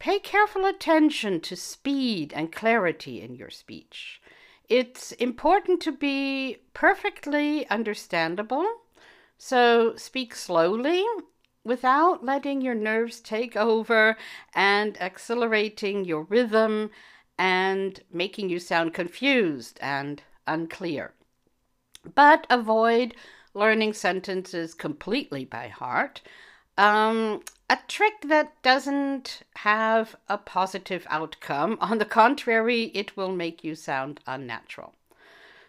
Pay 0.00 0.18
careful 0.18 0.64
attention 0.64 1.42
to 1.42 1.54
speed 1.54 2.32
and 2.34 2.50
clarity 2.50 3.20
in 3.20 3.34
your 3.34 3.50
speech. 3.50 4.22
It's 4.66 5.12
important 5.12 5.82
to 5.82 5.92
be 5.92 6.56
perfectly 6.72 7.68
understandable, 7.68 8.66
so 9.36 9.94
speak 9.96 10.34
slowly 10.34 11.04
without 11.64 12.24
letting 12.24 12.62
your 12.62 12.74
nerves 12.74 13.20
take 13.20 13.56
over 13.56 14.16
and 14.54 14.98
accelerating 15.02 16.06
your 16.06 16.22
rhythm 16.22 16.90
and 17.38 18.00
making 18.10 18.48
you 18.48 18.58
sound 18.58 18.94
confused 18.94 19.78
and 19.82 20.22
unclear. 20.46 21.12
But 22.14 22.46
avoid 22.48 23.14
learning 23.52 23.92
sentences 23.92 24.72
completely 24.72 25.44
by 25.44 25.68
heart. 25.68 26.22
Um, 26.76 27.42
a 27.68 27.78
trick 27.86 28.22
that 28.24 28.60
doesn't 28.62 29.42
have 29.56 30.16
a 30.28 30.38
positive 30.38 31.06
outcome. 31.08 31.78
On 31.80 31.98
the 31.98 32.04
contrary, 32.04 32.90
it 32.94 33.16
will 33.16 33.32
make 33.32 33.62
you 33.62 33.74
sound 33.74 34.20
unnatural. 34.26 34.94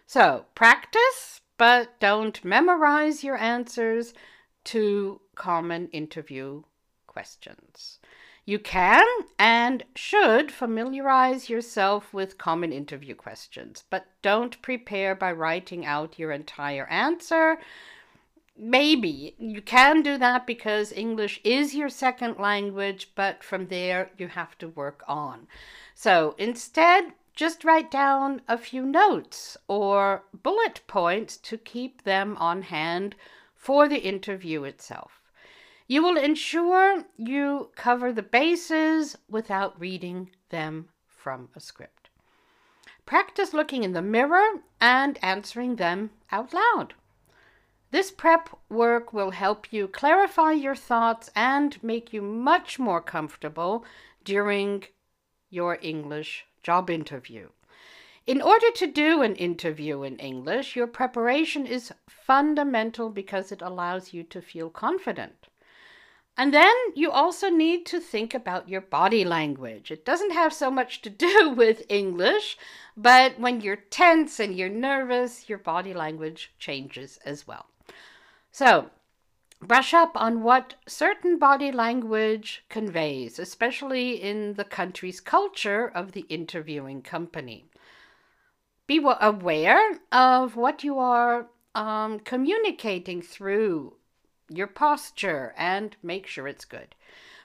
So, 0.06 0.46
practice, 0.54 1.40
but 1.58 2.00
don't 2.00 2.44
memorize 2.44 3.22
your 3.22 3.36
answers 3.36 4.14
to 4.64 5.20
common 5.34 5.88
interview 5.88 6.62
questions. 7.06 7.98
You 8.44 8.58
can 8.58 9.06
and 9.38 9.84
should 9.94 10.50
familiarize 10.50 11.48
yourself 11.48 12.12
with 12.12 12.38
common 12.38 12.72
interview 12.72 13.14
questions, 13.14 13.84
but 13.88 14.06
don't 14.22 14.60
prepare 14.60 15.14
by 15.14 15.30
writing 15.30 15.86
out 15.86 16.18
your 16.18 16.32
entire 16.32 16.86
answer. 16.88 17.58
Maybe 18.56 19.34
you 19.38 19.62
can 19.62 20.02
do 20.02 20.18
that 20.18 20.46
because 20.46 20.92
English 20.92 21.40
is 21.42 21.74
your 21.74 21.88
second 21.88 22.38
language, 22.38 23.10
but 23.14 23.42
from 23.42 23.68
there 23.68 24.10
you 24.18 24.28
have 24.28 24.56
to 24.58 24.68
work 24.68 25.02
on. 25.08 25.46
So 25.94 26.34
instead, 26.38 27.12
just 27.34 27.64
write 27.64 27.90
down 27.90 28.42
a 28.46 28.58
few 28.58 28.84
notes 28.84 29.56
or 29.68 30.24
bullet 30.34 30.82
points 30.86 31.38
to 31.38 31.56
keep 31.56 32.04
them 32.04 32.36
on 32.36 32.62
hand 32.62 33.16
for 33.54 33.88
the 33.88 34.02
interview 34.02 34.64
itself. 34.64 35.22
You 35.86 36.02
will 36.02 36.16
ensure 36.16 37.04
you 37.16 37.70
cover 37.74 38.12
the 38.12 38.22
bases 38.22 39.16
without 39.28 39.80
reading 39.80 40.30
them 40.50 40.88
from 41.06 41.48
a 41.56 41.60
script. 41.60 42.10
Practice 43.06 43.52
looking 43.52 43.82
in 43.82 43.92
the 43.92 44.02
mirror 44.02 44.62
and 44.80 45.18
answering 45.22 45.76
them 45.76 46.10
out 46.30 46.52
loud. 46.52 46.94
This 47.92 48.10
prep 48.10 48.48
work 48.70 49.12
will 49.12 49.32
help 49.32 49.70
you 49.70 49.86
clarify 49.86 50.52
your 50.52 50.74
thoughts 50.74 51.28
and 51.36 51.80
make 51.84 52.10
you 52.10 52.22
much 52.22 52.78
more 52.78 53.02
comfortable 53.02 53.84
during 54.24 54.84
your 55.50 55.78
English 55.82 56.46
job 56.62 56.88
interview. 56.88 57.50
In 58.26 58.40
order 58.40 58.70
to 58.76 58.86
do 58.86 59.20
an 59.20 59.36
interview 59.36 60.04
in 60.04 60.16
English, 60.16 60.74
your 60.74 60.86
preparation 60.86 61.66
is 61.66 61.92
fundamental 62.08 63.10
because 63.10 63.52
it 63.52 63.60
allows 63.60 64.14
you 64.14 64.22
to 64.22 64.40
feel 64.40 64.70
confident. 64.70 65.48
And 66.34 66.54
then 66.54 66.74
you 66.94 67.10
also 67.10 67.50
need 67.50 67.84
to 67.86 68.00
think 68.00 68.32
about 68.32 68.70
your 68.70 68.80
body 68.80 69.22
language. 69.22 69.90
It 69.90 70.06
doesn't 70.06 70.32
have 70.32 70.54
so 70.54 70.70
much 70.70 71.02
to 71.02 71.10
do 71.10 71.50
with 71.54 71.82
English, 71.90 72.56
but 72.96 73.38
when 73.38 73.60
you're 73.60 73.76
tense 73.76 74.40
and 74.40 74.56
you're 74.56 74.70
nervous, 74.70 75.50
your 75.50 75.58
body 75.58 75.92
language 75.92 76.54
changes 76.58 77.18
as 77.26 77.46
well. 77.46 77.66
So, 78.52 78.90
brush 79.60 79.94
up 79.94 80.12
on 80.14 80.42
what 80.42 80.74
certain 80.86 81.38
body 81.38 81.72
language 81.72 82.64
conveys, 82.68 83.38
especially 83.38 84.22
in 84.22 84.54
the 84.54 84.64
country's 84.64 85.20
culture 85.20 85.88
of 85.88 86.12
the 86.12 86.26
interviewing 86.28 87.00
company. 87.00 87.64
Be 88.86 89.02
aware 89.02 89.98
of 90.12 90.54
what 90.54 90.84
you 90.84 90.98
are 90.98 91.48
um, 91.74 92.20
communicating 92.20 93.22
through 93.22 93.94
your 94.50 94.66
posture, 94.66 95.54
and 95.56 95.96
make 96.02 96.26
sure 96.26 96.46
it's 96.46 96.66
good. 96.66 96.94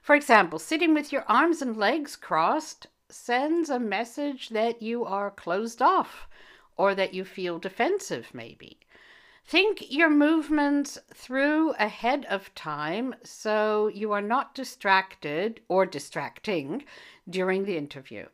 For 0.01 0.14
example, 0.14 0.60
sitting 0.60 0.93
with 0.93 1.14
your 1.14 1.24
arms 1.30 1.62
and 1.62 1.78
legs 1.78 2.18
crossed 2.18 2.88
sends 3.08 3.70
a 3.70 3.80
message 3.80 4.49
that 4.49 4.82
you 4.82 5.05
are 5.05 5.32
closed 5.32 5.82
off 5.82 6.28
or 6.76 6.93
that 6.95 7.14
you 7.14 7.24
feel 7.24 7.60
defensive, 7.60 8.34
maybe. 8.34 8.80
Think 9.48 9.86
your 9.89 10.10
movements 10.10 10.98
through 11.14 11.72
ahead 11.80 12.26
of 12.26 12.54
time 12.54 13.16
so 13.24 13.88
you 13.88 14.12
are 14.12 14.22
not 14.22 14.54
distracted 14.54 15.62
or 15.70 15.86
distracting 15.86 16.84
during 17.30 17.64
the 17.64 17.78
interview. 17.78 18.26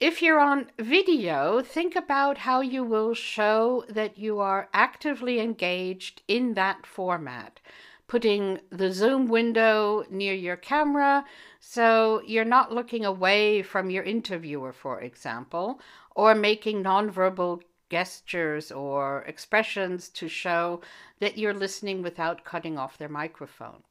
If 0.00 0.20
you're 0.20 0.40
on 0.40 0.72
video, 0.76 1.62
think 1.62 1.94
about 1.94 2.38
how 2.38 2.62
you 2.62 2.82
will 2.82 3.14
show 3.14 3.84
that 3.88 4.18
you 4.18 4.40
are 4.40 4.68
actively 4.74 5.38
engaged 5.38 6.22
in 6.26 6.54
that 6.54 6.84
format. 6.84 7.60
Putting 8.08 8.58
the 8.70 8.92
zoom 8.92 9.28
window 9.28 10.02
near 10.10 10.34
your 10.34 10.56
camera 10.56 11.26
so 11.60 12.22
you're 12.26 12.44
not 12.44 12.72
looking 12.72 13.04
away 13.04 13.62
from 13.62 13.88
your 13.88 14.02
interviewer, 14.02 14.72
for 14.72 15.00
example, 15.00 15.80
or 16.16 16.34
making 16.34 16.82
nonverbal 16.82 17.62
gestures 17.90 18.70
or 18.70 19.22
expressions 19.22 20.08
to 20.10 20.28
show 20.28 20.80
that 21.20 21.38
you're 21.38 21.54
listening 21.54 22.02
without 22.02 22.44
cutting 22.44 22.78
off 22.78 22.98
their 22.98 23.08
microphone. 23.08 23.82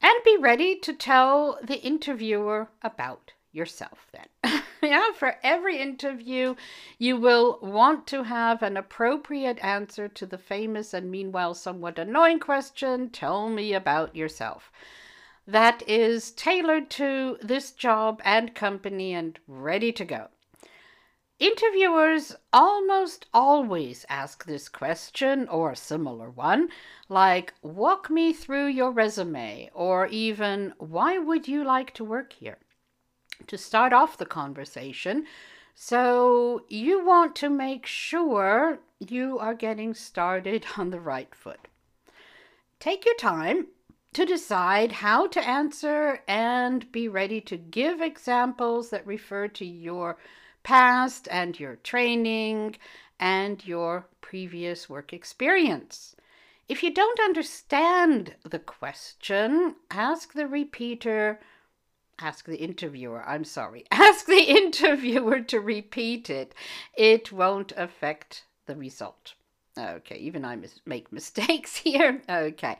And 0.00 0.14
be 0.24 0.36
ready 0.36 0.76
to 0.80 0.92
tell 0.92 1.58
the 1.62 1.80
interviewer 1.80 2.68
about 2.82 3.32
yourself 3.52 4.06
then. 4.12 4.62
yeah, 4.82 5.12
for 5.12 5.36
every 5.42 5.78
interview, 5.78 6.56
you 6.98 7.16
will 7.16 7.58
want 7.62 8.06
to 8.08 8.24
have 8.24 8.62
an 8.62 8.76
appropriate 8.76 9.58
answer 9.64 10.08
to 10.08 10.26
the 10.26 10.36
famous 10.36 10.92
and 10.92 11.10
meanwhile 11.10 11.54
somewhat 11.54 11.98
annoying 11.98 12.40
question 12.40 13.08
Tell 13.08 13.48
me 13.48 13.72
about 13.72 14.14
yourself. 14.14 14.70
That 15.46 15.82
is 15.88 16.32
tailored 16.32 16.90
to 16.90 17.38
this 17.40 17.70
job 17.70 18.20
and 18.24 18.54
company 18.54 19.14
and 19.14 19.38
ready 19.46 19.92
to 19.92 20.04
go. 20.04 20.28
Interviewers 21.40 22.36
almost 22.52 23.26
always 23.34 24.06
ask 24.08 24.44
this 24.44 24.68
question 24.68 25.48
or 25.48 25.72
a 25.72 25.76
similar 25.76 26.30
one, 26.30 26.68
like, 27.08 27.54
walk 27.60 28.08
me 28.08 28.32
through 28.32 28.68
your 28.68 28.92
resume, 28.92 29.68
or 29.74 30.06
even, 30.06 30.74
why 30.78 31.18
would 31.18 31.48
you 31.48 31.64
like 31.64 31.92
to 31.94 32.04
work 32.04 32.34
here? 32.34 32.58
To 33.48 33.58
start 33.58 33.92
off 33.92 34.16
the 34.16 34.26
conversation, 34.26 35.26
so 35.74 36.64
you 36.68 37.04
want 37.04 37.34
to 37.36 37.50
make 37.50 37.84
sure 37.84 38.78
you 39.00 39.36
are 39.40 39.54
getting 39.54 39.92
started 39.92 40.64
on 40.78 40.90
the 40.90 41.00
right 41.00 41.34
foot. 41.34 41.66
Take 42.78 43.04
your 43.04 43.16
time 43.16 43.66
to 44.12 44.24
decide 44.24 44.92
how 44.92 45.26
to 45.26 45.44
answer 45.44 46.22
and 46.28 46.92
be 46.92 47.08
ready 47.08 47.40
to 47.40 47.56
give 47.56 48.00
examples 48.00 48.90
that 48.90 49.04
refer 49.04 49.48
to 49.48 49.66
your 49.66 50.16
past 50.64 51.28
and 51.30 51.60
your 51.60 51.76
training 51.76 52.74
and 53.20 53.64
your 53.64 54.08
previous 54.20 54.88
work 54.88 55.12
experience. 55.12 56.16
If 56.68 56.82
you 56.82 56.92
don't 56.92 57.20
understand 57.20 58.34
the 58.42 58.58
question, 58.58 59.76
ask 59.90 60.32
the 60.32 60.48
repeater, 60.48 61.38
ask 62.18 62.46
the 62.46 62.56
interviewer, 62.56 63.22
I'm 63.24 63.44
sorry, 63.44 63.84
ask 63.90 64.26
the 64.26 64.42
interviewer 64.48 65.40
to 65.42 65.60
repeat 65.60 66.28
it. 66.28 66.54
It 66.96 67.30
won't 67.30 67.72
affect 67.76 68.44
the 68.66 68.74
result. 68.74 69.34
Okay, 69.76 70.16
even 70.16 70.44
I 70.44 70.56
mis- 70.56 70.80
make 70.86 71.12
mistakes 71.20 71.76
here. 71.76 72.22
Okay, 72.28 72.78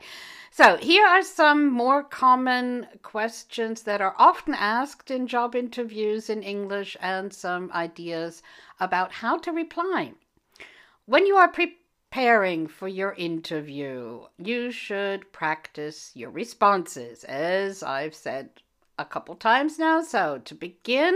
so 0.51 0.77
here 0.77 1.05
are 1.05 1.23
some 1.23 1.69
more 1.69 2.03
common 2.03 2.87
questions 3.03 3.83
that 3.83 4.01
are 4.01 4.15
often 4.17 4.53
asked 4.53 5.11
in 5.11 5.27
job 5.27 5.55
interviews 5.55 6.29
in 6.29 6.41
English 6.41 6.95
and 7.01 7.33
some 7.33 7.71
ideas 7.73 8.41
about 8.79 9.11
how 9.11 9.37
to 9.39 9.51
reply. 9.51 10.13
When 11.05 11.27
you 11.27 11.35
are 11.35 11.49
preparing 11.49 12.67
for 12.67 12.87
your 12.87 13.13
interview, 13.13 14.21
you 14.37 14.71
should 14.71 15.31
practice 15.33 16.11
your 16.15 16.31
responses, 16.31 17.23
as 17.25 17.83
I've 17.83 18.15
said 18.15 18.49
a 18.97 19.05
couple 19.05 19.35
times 19.35 19.77
now. 19.77 20.01
So, 20.01 20.39
to 20.45 20.55
begin 20.55 21.15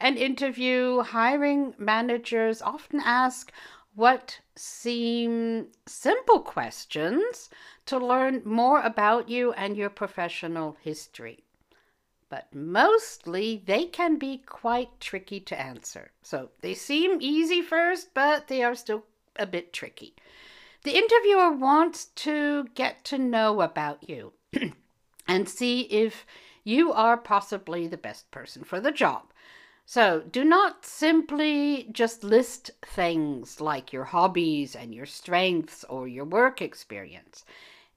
an 0.00 0.16
interview, 0.16 1.02
hiring 1.02 1.74
managers 1.78 2.60
often 2.60 3.00
ask, 3.00 3.52
what 3.94 4.40
seem 4.56 5.68
simple 5.86 6.40
questions 6.40 7.48
to 7.86 7.98
learn 7.98 8.42
more 8.44 8.80
about 8.80 9.28
you 9.28 9.52
and 9.52 9.76
your 9.76 9.90
professional 9.90 10.76
history. 10.80 11.44
But 12.28 12.52
mostly 12.54 13.62
they 13.64 13.84
can 13.84 14.18
be 14.18 14.38
quite 14.38 15.00
tricky 15.00 15.40
to 15.40 15.60
answer. 15.60 16.10
So 16.22 16.50
they 16.60 16.74
seem 16.74 17.18
easy 17.20 17.62
first, 17.62 18.14
but 18.14 18.48
they 18.48 18.62
are 18.62 18.74
still 18.74 19.04
a 19.36 19.46
bit 19.46 19.72
tricky. 19.72 20.14
The 20.82 20.96
interviewer 20.96 21.52
wants 21.52 22.06
to 22.06 22.64
get 22.74 23.04
to 23.04 23.18
know 23.18 23.60
about 23.60 24.08
you 24.08 24.32
and 25.28 25.48
see 25.48 25.82
if 25.82 26.26
you 26.64 26.92
are 26.92 27.16
possibly 27.16 27.86
the 27.86 27.96
best 27.96 28.30
person 28.30 28.64
for 28.64 28.80
the 28.80 28.92
job. 28.92 29.32
So 29.86 30.20
do 30.30 30.44
not 30.44 30.86
simply 30.86 31.88
just 31.92 32.24
list 32.24 32.70
things 32.82 33.60
like 33.60 33.92
your 33.92 34.04
hobbies 34.04 34.74
and 34.74 34.94
your 34.94 35.06
strengths 35.06 35.84
or 35.84 36.08
your 36.08 36.24
work 36.24 36.62
experience. 36.62 37.44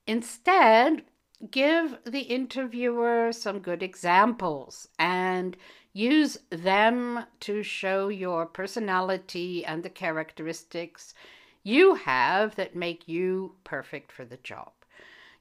Instead, 0.06 1.04
give 1.52 1.98
the 2.06 2.22
interviewer 2.22 3.32
some 3.32 3.60
good 3.60 3.82
examples 3.82 4.88
and 5.00 5.56
use 5.94 6.38
them 6.50 7.26
to 7.40 7.64
show 7.64 8.10
your 8.10 8.46
personality 8.46 9.64
and 9.66 9.84
the 9.84 9.90
characteristics 9.90 11.14
you 11.64 11.96
have 11.96 12.56
that 12.56 12.76
make 12.76 13.08
you 13.08 13.56
perfect 13.64 14.12
for 14.12 14.26
the 14.26 14.38
job. 14.38 14.72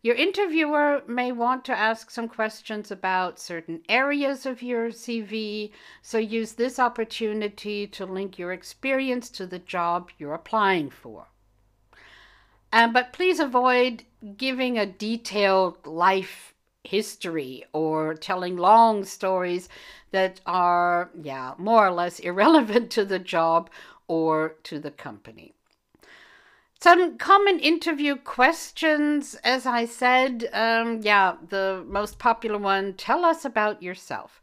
Your 0.06 0.14
interviewer 0.14 1.02
may 1.08 1.32
want 1.32 1.64
to 1.64 1.76
ask 1.76 2.12
some 2.12 2.28
questions 2.28 2.92
about 2.92 3.40
certain 3.40 3.82
areas 3.88 4.46
of 4.46 4.62
your 4.62 4.90
CV, 4.90 5.72
so 6.00 6.16
use 6.16 6.52
this 6.52 6.78
opportunity 6.78 7.88
to 7.88 8.06
link 8.06 8.38
your 8.38 8.52
experience 8.52 9.28
to 9.30 9.48
the 9.48 9.58
job 9.58 10.12
you're 10.16 10.32
applying 10.32 10.90
for. 10.90 11.26
Um, 12.72 12.92
but 12.92 13.12
please 13.12 13.40
avoid 13.40 14.04
giving 14.36 14.78
a 14.78 14.86
detailed 14.86 15.84
life 15.84 16.54
history 16.84 17.64
or 17.72 18.14
telling 18.14 18.56
long 18.56 19.02
stories 19.02 19.68
that 20.12 20.40
are, 20.46 21.10
yeah, 21.20 21.54
more 21.58 21.84
or 21.84 21.90
less 21.90 22.20
irrelevant 22.30 22.92
to 22.92 23.04
the 23.04 23.18
job 23.18 23.70
or 24.06 24.54
to 24.62 24.78
the 24.78 24.92
company. 24.92 25.55
Some 26.86 27.18
common 27.18 27.58
interview 27.58 28.14
questions, 28.14 29.34
as 29.42 29.66
I 29.66 29.86
said, 29.86 30.48
um, 30.52 31.00
yeah, 31.02 31.34
the 31.48 31.84
most 31.88 32.20
popular 32.20 32.58
one 32.58 32.94
tell 32.94 33.24
us 33.24 33.44
about 33.44 33.82
yourself. 33.82 34.40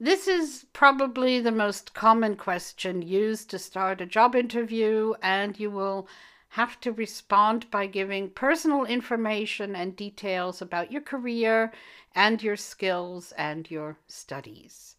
This 0.00 0.26
is 0.26 0.66
probably 0.72 1.38
the 1.38 1.52
most 1.52 1.94
common 1.94 2.34
question 2.34 3.00
used 3.00 3.48
to 3.50 3.60
start 3.60 4.00
a 4.00 4.06
job 4.06 4.34
interview, 4.34 5.14
and 5.22 5.56
you 5.60 5.70
will 5.70 6.08
have 6.48 6.80
to 6.80 6.90
respond 6.90 7.70
by 7.70 7.86
giving 7.86 8.30
personal 8.30 8.84
information 8.84 9.76
and 9.76 9.94
details 9.94 10.60
about 10.60 10.90
your 10.90 11.02
career 11.02 11.72
and 12.12 12.42
your 12.42 12.56
skills 12.56 13.30
and 13.38 13.70
your 13.70 13.98
studies. 14.08 14.96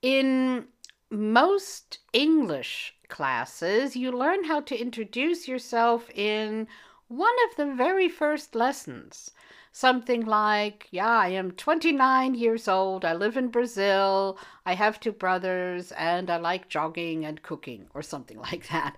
In 0.00 0.68
most 1.10 1.98
English 2.12 2.94
classes, 3.08 3.94
you 3.94 4.10
learn 4.10 4.44
how 4.44 4.60
to 4.60 4.80
introduce 4.80 5.46
yourself 5.46 6.10
in 6.10 6.66
one 7.08 7.34
of 7.48 7.56
the 7.56 7.74
very 7.74 8.08
first 8.08 8.54
lessons. 8.54 9.30
Something 9.70 10.24
like, 10.24 10.88
yeah, 10.90 11.18
I 11.18 11.28
am 11.28 11.50
29 11.50 12.34
years 12.34 12.68
old, 12.68 13.04
I 13.04 13.12
live 13.12 13.36
in 13.36 13.48
Brazil, 13.48 14.38
I 14.64 14.74
have 14.74 15.00
two 15.00 15.12
brothers, 15.12 15.92
and 15.92 16.30
I 16.30 16.36
like 16.36 16.68
jogging 16.68 17.24
and 17.24 17.42
cooking, 17.42 17.88
or 17.92 18.02
something 18.02 18.38
like 18.50 18.68
that. 18.68 18.96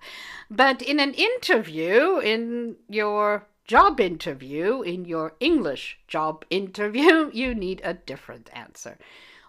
But 0.49 0.81
in 0.81 0.99
an 0.99 1.13
interview, 1.13 2.19
in 2.19 2.77
your 2.87 3.47
job 3.65 3.99
interview, 3.99 4.81
in 4.81 5.05
your 5.05 5.35
English 5.39 5.99
job 6.07 6.45
interview, 6.49 7.29
you 7.33 7.53
need 7.53 7.81
a 7.83 7.93
different 7.93 8.49
answer. 8.53 8.97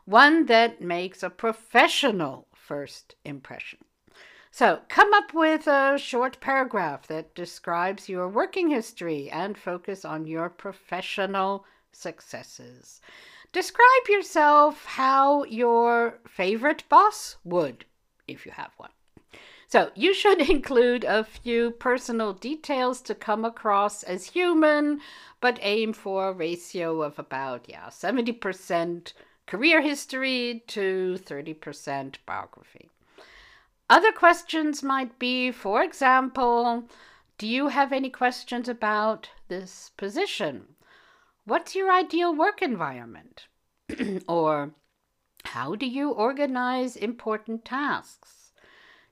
One 0.04 0.46
that 0.46 0.80
makes 0.80 1.22
a 1.22 1.30
professional 1.30 2.47
first 2.68 3.14
impression. 3.24 3.78
So, 4.50 4.80
come 4.88 5.14
up 5.14 5.32
with 5.32 5.66
a 5.66 5.96
short 5.98 6.38
paragraph 6.40 7.06
that 7.06 7.34
describes 7.34 8.08
your 8.10 8.28
working 8.28 8.68
history 8.68 9.30
and 9.30 9.56
focus 9.56 10.04
on 10.04 10.26
your 10.26 10.50
professional 10.50 11.64
successes. 11.92 13.00
Describe 13.52 14.08
yourself 14.08 14.84
how 14.84 15.44
your 15.44 16.18
favorite 16.26 16.84
boss 16.90 17.36
would, 17.42 17.86
if 18.26 18.44
you 18.44 18.52
have 18.52 18.72
one. 18.76 18.90
So, 19.66 19.90
you 19.94 20.12
should 20.12 20.40
include 20.56 21.04
a 21.04 21.24
few 21.24 21.70
personal 21.70 22.34
details 22.34 23.00
to 23.02 23.14
come 23.14 23.46
across 23.46 24.02
as 24.02 24.26
human, 24.26 25.00
but 25.40 25.58
aim 25.62 25.94
for 25.94 26.28
a 26.28 26.32
ratio 26.32 27.00
of 27.00 27.18
about, 27.18 27.66
yeah, 27.66 27.88
70% 27.88 29.12
career 29.49 29.80
history 29.80 30.62
to 30.66 31.18
30% 31.24 32.16
biography. 32.26 32.90
Other 33.88 34.12
questions 34.12 34.82
might 34.82 35.18
be, 35.18 35.51
for 35.51 35.82
example, 35.82 36.84
do 37.38 37.46
you 37.46 37.68
have 37.68 37.90
any 37.90 38.11
questions 38.11 38.68
about 38.68 39.30
this 39.49 39.90
position? 39.96 40.74
What's 41.46 41.74
your 41.74 41.90
ideal 41.90 42.34
work 42.34 42.61
environment? 42.61 43.46
or 44.28 44.74
how 45.44 45.74
do 45.74 45.86
you 45.86 46.11
organize 46.11 46.94
important 46.94 47.64
tasks? 47.64 48.53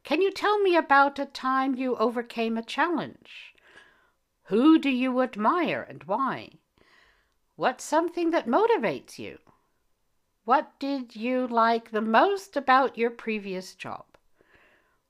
Can 0.04 0.20
you 0.20 0.30
tell 0.30 0.58
me 0.58 0.76
about 0.76 1.18
a 1.18 1.24
time 1.24 1.76
you 1.76 1.96
overcame 1.96 2.58
a 2.58 2.62
challenge? 2.62 3.54
Who 4.44 4.78
do 4.78 4.90
you 4.90 5.22
admire 5.22 5.86
and 5.88 6.04
why? 6.04 6.50
What's 7.54 7.84
something 7.84 8.32
that 8.32 8.46
motivates 8.46 9.18
you? 9.18 9.38
What 10.46 10.78
did 10.78 11.16
you 11.16 11.48
like 11.48 11.90
the 11.90 12.00
most 12.00 12.56
about 12.56 12.96
your 12.96 13.10
previous 13.10 13.74
job? 13.74 14.04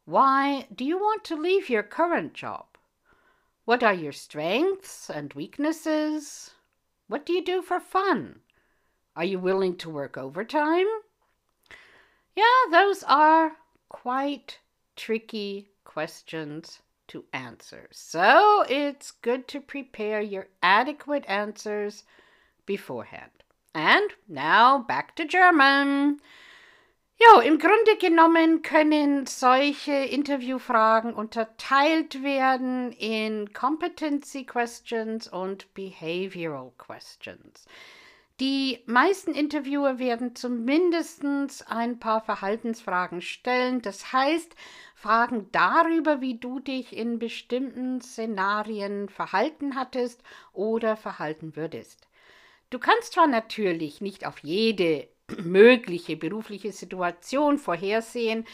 Why 0.07 0.66
do 0.74 0.82
you 0.82 0.97
want 0.97 1.24
to 1.24 1.37
leave 1.37 1.68
your 1.68 1.82
current 1.82 2.32
job? 2.32 2.64
What 3.66 3.82
are 3.82 3.93
your 3.93 4.12
strengths 4.12 5.11
and 5.11 5.34
weaknesses? 5.34 6.53
What 7.07 7.26
do 7.26 7.34
you 7.34 7.45
do 7.45 7.61
for 7.61 7.80
fun? 7.80 8.41
Are 9.14 9.26
you 9.26 9.39
willing 9.39 9.76
to 9.76 9.91
work 9.91 10.16
overtime? 10.16 10.87
Yeah, 12.34 12.70
those 12.70 13.03
are 13.03 13.59
quite 13.91 14.61
tricky 14.97 15.68
questions 15.84 16.80
to 17.09 17.26
answer. 17.34 17.89
So 17.93 18.64
it's 18.70 19.11
good 19.11 19.49
to 19.49 19.61
prepare 19.61 20.22
your 20.22 20.47
adequate 20.62 21.26
answers 21.28 22.05
beforehand. 22.64 23.43
And 23.77 24.11
now 24.27 24.79
back 24.79 25.14
to 25.16 25.27
German. 25.27 26.22
Ja, 27.20 27.43
im 27.43 27.59
Grunde 27.59 27.99
genommen 28.01 28.62
können 28.62 29.27
solche 29.27 29.93
Interviewfragen 29.93 31.12
unterteilt 31.12 32.22
werden 32.22 32.91
in 32.93 33.53
Competency 33.53 34.45
Questions 34.45 35.29
und 35.29 35.74
Behavioral 35.74 36.72
Questions. 36.79 37.66
Die 38.41 38.83
meisten 38.87 39.35
Interviewer 39.35 39.99
werden 39.99 40.35
zumindest 40.35 41.22
ein 41.68 41.99
paar 41.99 42.22
Verhaltensfragen 42.22 43.20
stellen, 43.20 43.83
das 43.83 44.11
heißt 44.11 44.57
Fragen 44.95 45.51
darüber, 45.53 46.22
wie 46.22 46.39
du 46.39 46.61
dich 46.61 46.97
in 46.97 47.18
bestimmten 47.18 48.01
Szenarien 48.01 49.11
verhalten 49.11 49.74
hattest 49.74 50.22
oder 50.55 50.97
verhalten 50.97 51.57
würdest. 51.57 52.07
Du 52.71 52.79
kannst 52.79 53.12
zwar 53.12 53.27
natürlich 53.27 54.01
nicht 54.01 54.27
auf 54.27 54.41
jede 54.41 55.09
mögliche 55.43 56.17
berufliche 56.17 56.73
Situation 56.73 57.59
vorhersehen, 57.59 58.45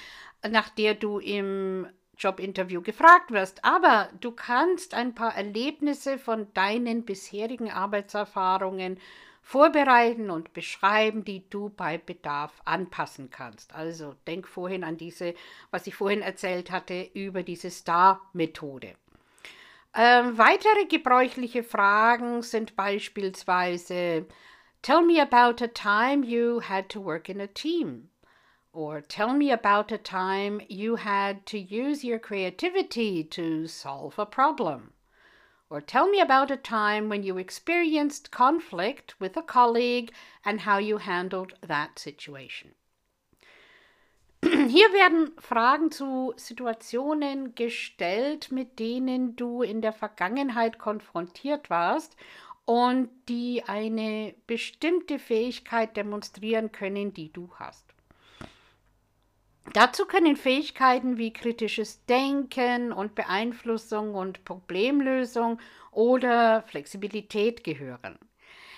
nach 0.48 0.68
der 0.70 0.94
du 0.94 1.18
im 1.18 1.86
Jobinterview 2.18 2.82
gefragt 2.82 3.30
wirst, 3.30 3.64
aber 3.64 4.10
du 4.20 4.32
kannst 4.32 4.94
ein 4.94 5.14
paar 5.14 5.34
Erlebnisse 5.34 6.18
von 6.18 6.52
deinen 6.54 7.04
bisherigen 7.04 7.70
Arbeitserfahrungen 7.70 8.98
vorbereiten 9.40 10.30
und 10.30 10.52
beschreiben, 10.52 11.24
die 11.24 11.48
du 11.50 11.70
bei 11.70 11.98
Bedarf 11.98 12.62
anpassen 12.64 13.30
kannst. 13.30 13.74
Also 13.74 14.14
denk 14.26 14.46
vorhin 14.46 14.84
an 14.84 14.96
diese, 14.96 15.34
was 15.70 15.86
ich 15.86 15.96
vorhin 15.96 16.22
erzählt 16.22 16.70
hatte, 16.70 17.10
über 17.14 17.42
diese 17.42 17.70
Star-Methode. 17.70 18.94
Ähm, 19.94 20.38
weitere 20.38 20.86
gebräuchliche 20.86 21.62
Fragen 21.62 22.42
sind 22.42 22.76
beispielsweise 22.76 24.26
Tell 24.80 25.02
me 25.02 25.20
about 25.20 25.62
a 25.62 25.68
time 25.68 26.24
you 26.24 26.60
had 26.60 26.88
to 26.88 27.00
work 27.00 27.28
in 27.28 27.40
a 27.40 27.46
team. 27.46 28.08
Or 28.72 29.02
tell 29.02 29.34
me 29.34 29.52
about 29.52 29.92
a 29.92 29.98
time 29.98 30.62
you 30.68 30.96
had 30.96 31.44
to 31.46 31.58
use 31.58 32.02
your 32.02 32.18
creativity 32.18 33.22
to 33.22 33.66
solve 33.66 34.18
a 34.18 34.24
problem. 34.24 34.94
Or 35.68 35.82
tell 35.82 36.08
me 36.08 36.20
about 36.20 36.50
a 36.50 36.56
time 36.56 37.10
when 37.10 37.22
you 37.22 37.36
experienced 37.36 38.30
conflict 38.30 39.20
with 39.20 39.36
a 39.36 39.42
colleague 39.42 40.12
and 40.42 40.62
how 40.62 40.78
you 40.78 40.98
handled 40.98 41.52
that 41.60 41.98
situation. 41.98 42.74
Hier 44.68 44.92
werden 44.92 45.32
Fragen 45.38 45.90
zu 45.90 46.34
Situationen 46.36 47.54
gestellt, 47.54 48.52
mit 48.52 48.78
denen 48.78 49.34
du 49.34 49.62
in 49.62 49.80
der 49.80 49.94
Vergangenheit 49.94 50.78
konfrontiert 50.78 51.70
warst 51.70 52.16
und 52.66 53.08
die 53.30 53.62
eine 53.66 54.34
bestimmte 54.46 55.18
Fähigkeit 55.18 55.96
demonstrieren 55.96 56.70
können, 56.70 57.14
die 57.14 57.32
du 57.32 57.50
hast. 57.54 57.86
Dazu 59.72 60.04
können 60.04 60.36
Fähigkeiten 60.36 61.16
wie 61.16 61.32
kritisches 61.32 62.04
Denken 62.04 62.92
und 62.92 63.14
Beeinflussung 63.14 64.14
und 64.14 64.44
Problemlösung 64.44 65.60
oder 65.92 66.62
Flexibilität 66.64 67.64
gehören. 67.64 68.18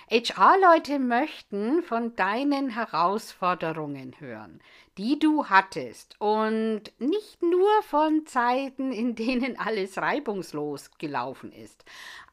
HR-Leute 0.09 0.99
möchten 0.99 1.81
von 1.81 2.15
deinen 2.15 2.69
Herausforderungen 2.69 4.13
hören, 4.19 4.61
die 4.99 5.17
du 5.17 5.47
hattest 5.47 6.15
und 6.21 6.83
nicht 6.99 7.41
nur 7.41 7.69
von 7.83 8.25
Zeiten, 8.27 8.91
in 8.91 9.15
denen 9.15 9.59
alles 9.59 9.97
reibungslos 9.97 10.91
gelaufen 10.99 11.51
ist. 11.51 11.83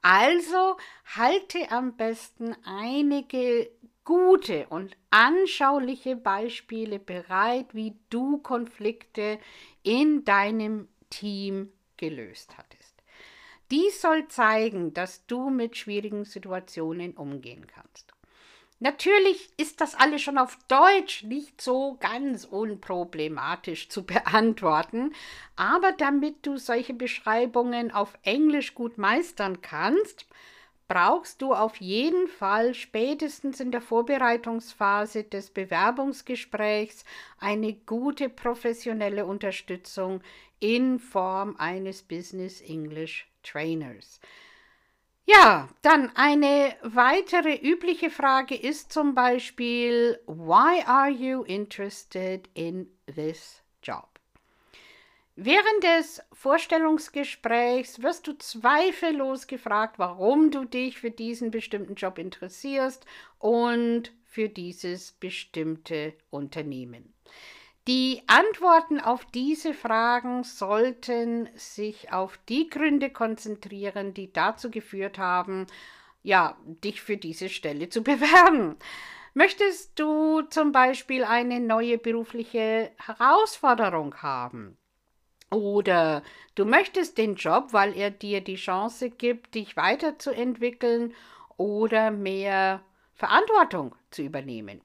Also 0.02 0.76
halte 1.16 1.70
am 1.70 1.96
besten 1.96 2.54
einige 2.64 3.70
gute 4.04 4.66
und 4.68 4.96
anschauliche 5.10 6.16
Beispiele 6.16 6.98
bereit, 6.98 7.72
wie 7.72 7.96
du 8.10 8.38
Konflikte 8.38 9.38
in 9.82 10.24
deinem 10.24 10.88
Team 11.08 11.72
gelöst 11.96 12.58
hattest. 12.58 12.71
Dies 13.72 14.02
soll 14.02 14.28
zeigen, 14.28 14.92
dass 14.92 15.24
du 15.26 15.48
mit 15.48 15.78
schwierigen 15.78 16.26
Situationen 16.26 17.12
umgehen 17.12 17.66
kannst. 17.66 18.12
Natürlich 18.80 19.48
ist 19.56 19.80
das 19.80 19.94
alles 19.94 20.20
schon 20.20 20.36
auf 20.36 20.58
Deutsch 20.68 21.22
nicht 21.22 21.58
so 21.58 21.96
ganz 21.98 22.44
unproblematisch 22.44 23.88
zu 23.88 24.04
beantworten, 24.06 25.14
aber 25.56 25.92
damit 25.92 26.44
du 26.44 26.58
solche 26.58 26.92
Beschreibungen 26.92 27.90
auf 27.92 28.18
Englisch 28.24 28.74
gut 28.74 28.98
meistern 28.98 29.62
kannst, 29.62 30.26
brauchst 30.86 31.40
du 31.40 31.54
auf 31.54 31.76
jeden 31.76 32.28
Fall 32.28 32.74
spätestens 32.74 33.60
in 33.60 33.70
der 33.70 33.80
Vorbereitungsphase 33.80 35.24
des 35.24 35.48
Bewerbungsgesprächs 35.48 37.06
eine 37.38 37.72
gute 37.72 38.28
professionelle 38.28 39.24
Unterstützung 39.24 40.20
in 40.62 41.00
Form 41.00 41.56
eines 41.58 42.02
Business 42.02 42.60
English 42.60 43.26
Trainers. 43.42 44.20
Ja, 45.26 45.68
dann 45.82 46.10
eine 46.14 46.76
weitere 46.82 47.56
übliche 47.56 48.10
Frage 48.10 48.54
ist 48.54 48.92
zum 48.92 49.14
Beispiel, 49.14 50.20
why 50.26 50.82
are 50.86 51.10
you 51.10 51.42
interested 51.42 52.48
in 52.54 52.88
this 53.12 53.62
job? 53.82 54.08
Während 55.34 55.82
des 55.82 56.22
Vorstellungsgesprächs 56.32 58.02
wirst 58.02 58.26
du 58.28 58.34
zweifellos 58.34 59.46
gefragt, 59.48 59.98
warum 59.98 60.50
du 60.50 60.64
dich 60.64 60.98
für 60.98 61.10
diesen 61.10 61.50
bestimmten 61.50 61.94
Job 61.94 62.18
interessierst 62.18 63.04
und 63.38 64.12
für 64.24 64.48
dieses 64.48 65.12
bestimmte 65.12 66.14
Unternehmen. 66.30 67.14
Die 67.88 68.22
Antworten 68.28 69.00
auf 69.00 69.24
diese 69.24 69.74
Fragen 69.74 70.44
sollten 70.44 71.48
sich 71.56 72.12
auf 72.12 72.38
die 72.48 72.68
Gründe 72.68 73.10
konzentrieren, 73.10 74.14
die 74.14 74.32
dazu 74.32 74.70
geführt 74.70 75.18
haben, 75.18 75.66
ja, 76.22 76.56
dich 76.64 77.02
für 77.02 77.16
diese 77.16 77.48
Stelle 77.48 77.88
zu 77.88 78.02
bewerben. 78.04 78.76
Möchtest 79.34 79.98
du 79.98 80.42
zum 80.42 80.70
Beispiel 80.70 81.24
eine 81.24 81.58
neue 81.58 81.98
berufliche 81.98 82.92
Herausforderung 82.98 84.14
haben? 84.22 84.76
Oder 85.50 86.22
du 86.54 86.64
möchtest 86.64 87.18
den 87.18 87.34
Job, 87.34 87.72
weil 87.72 87.96
er 87.96 88.12
dir 88.12 88.42
die 88.42 88.56
Chance 88.56 89.10
gibt, 89.10 89.56
dich 89.56 89.76
weiterzuentwickeln 89.76 91.14
oder 91.56 92.12
mehr 92.12 92.82
Verantwortung 93.14 93.96
zu 94.10 94.22
übernehmen. 94.22 94.82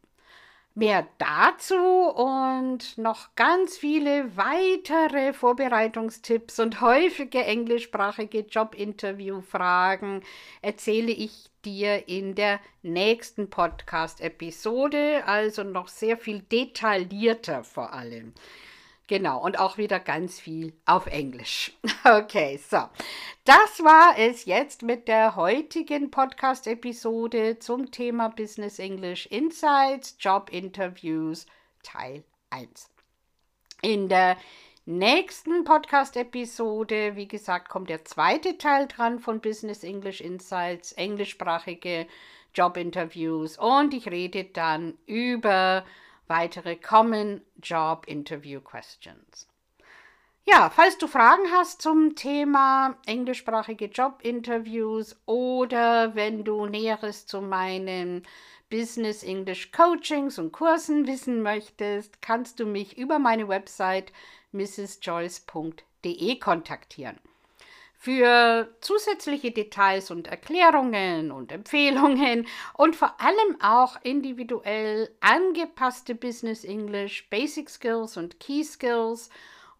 Mehr 0.77 1.07
dazu 1.17 1.75
und 1.75 2.99
noch 2.99 3.33
ganz 3.33 3.79
viele 3.79 4.37
weitere 4.37 5.33
Vorbereitungstipps 5.33 6.59
und 6.59 6.81
häufige 6.81 7.43
englischsprachige 7.43 8.41
Jobinterview-Fragen 8.41 10.21
erzähle 10.61 11.13
ich 11.13 11.49
dir 11.65 12.07
in 12.07 12.35
der 12.35 12.59
nächsten 12.83 13.49
Podcast-Episode, 13.49 15.23
also 15.25 15.63
noch 15.63 15.87
sehr 15.87 16.15
viel 16.15 16.43
detaillierter 16.43 17.63
vor 17.63 17.93
allem. 17.93 18.35
Genau, 19.07 19.41
und 19.41 19.57
auch 19.57 19.77
wieder 19.77 20.01
ganz 20.01 20.37
viel 20.39 20.73
auf 20.85 21.07
Englisch. 21.07 21.71
Okay, 22.03 22.57
so. 22.57 22.77
Das 23.43 23.83
war 23.83 24.17
es 24.17 24.45
jetzt 24.45 24.81
mit 24.81 25.09
der 25.09 25.35
heutigen 25.35 26.09
Podcast-Episode 26.09 27.59
zum 27.59 27.91
Thema 27.91 28.29
Business 28.29 28.79
English 28.79 29.25
Insights, 29.25 30.15
Job 30.19 30.49
Interviews, 30.51 31.47
Teil 31.83 32.23
1. 32.49 32.89
In 33.81 34.07
der 34.07 34.37
nächsten 34.85 35.65
Podcast-Episode, 35.65 37.17
wie 37.17 37.27
gesagt, 37.27 37.67
kommt 37.67 37.89
der 37.89 38.05
zweite 38.05 38.57
Teil 38.57 38.87
dran 38.87 39.19
von 39.19 39.41
Business 39.41 39.83
English 39.83 40.21
Insights, 40.21 40.93
englischsprachige 40.93 42.07
Job-Interviews 42.53 43.57
und 43.57 43.93
ich 43.93 44.09
rede 44.09 44.45
dann 44.45 44.97
über 45.05 45.85
weitere 46.27 46.75
Common 46.75 47.41
Job 47.61 48.05
Interview 48.07 48.61
Questions. 48.61 49.47
Ja, 50.49 50.69
falls 50.69 50.97
du 50.97 51.07
Fragen 51.07 51.51
hast 51.51 51.81
zum 51.81 52.15
Thema 52.15 52.97
englischsprachige 53.05 53.87
Jobinterviews 53.87 55.21
oder 55.25 56.15
wenn 56.15 56.45
du 56.45 56.65
Näheres 56.67 57.25
zu 57.25 57.41
meinen 57.41 58.25
Business 58.69 59.23
English 59.23 59.71
Coachings 59.73 60.39
und 60.39 60.53
Kursen 60.53 61.05
wissen 61.05 61.41
möchtest, 61.41 62.21
kannst 62.21 62.61
du 62.61 62.65
mich 62.65 62.97
über 62.97 63.19
meine 63.19 63.49
Website 63.49 64.13
mrsjoyce.de 64.53 66.39
kontaktieren. 66.39 67.19
Für 67.99 68.69
zusätzliche 68.79 69.51
Details 69.51 70.11
und 70.11 70.27
Erklärungen 70.27 71.31
und 71.31 71.51
Empfehlungen 71.51 72.47
und 72.75 72.95
vor 72.95 73.19
allem 73.19 73.59
auch 73.61 73.97
individuell 74.03 75.09
angepasste 75.19 76.13
Business 76.13 76.63
English, 76.63 77.27
Basic 77.29 77.69
Skills 77.69 78.15
und 78.15 78.39
Key 78.39 78.63
Skills 78.63 79.29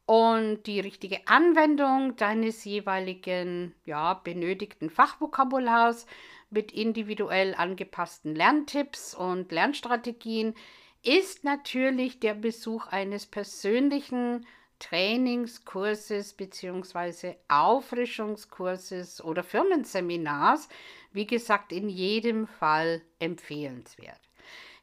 und 0.07 0.63
die 0.63 0.79
richtige 0.79 1.27
Anwendung 1.27 2.15
deines 2.15 2.63
jeweiligen 2.65 3.75
ja, 3.85 4.15
benötigten 4.15 4.89
Fachvokabulars 4.89 6.07
mit 6.49 6.71
individuell 6.71 7.53
angepassten 7.55 8.33
Lerntipps 8.33 9.13
und 9.13 9.51
Lernstrategien 9.51 10.55
ist 11.03 11.43
natürlich 11.43 12.19
der 12.19 12.33
Besuch 12.33 12.87
eines 12.87 13.27
persönlichen 13.27 14.45
Trainingskurses 14.79 16.33
bzw. 16.33 17.35
Auffrischungskurses 17.47 19.23
oder 19.23 19.43
Firmenseminars, 19.43 20.69
wie 21.11 21.27
gesagt, 21.27 21.71
in 21.71 21.89
jedem 21.89 22.47
Fall 22.47 23.01
empfehlenswert. 23.19 24.19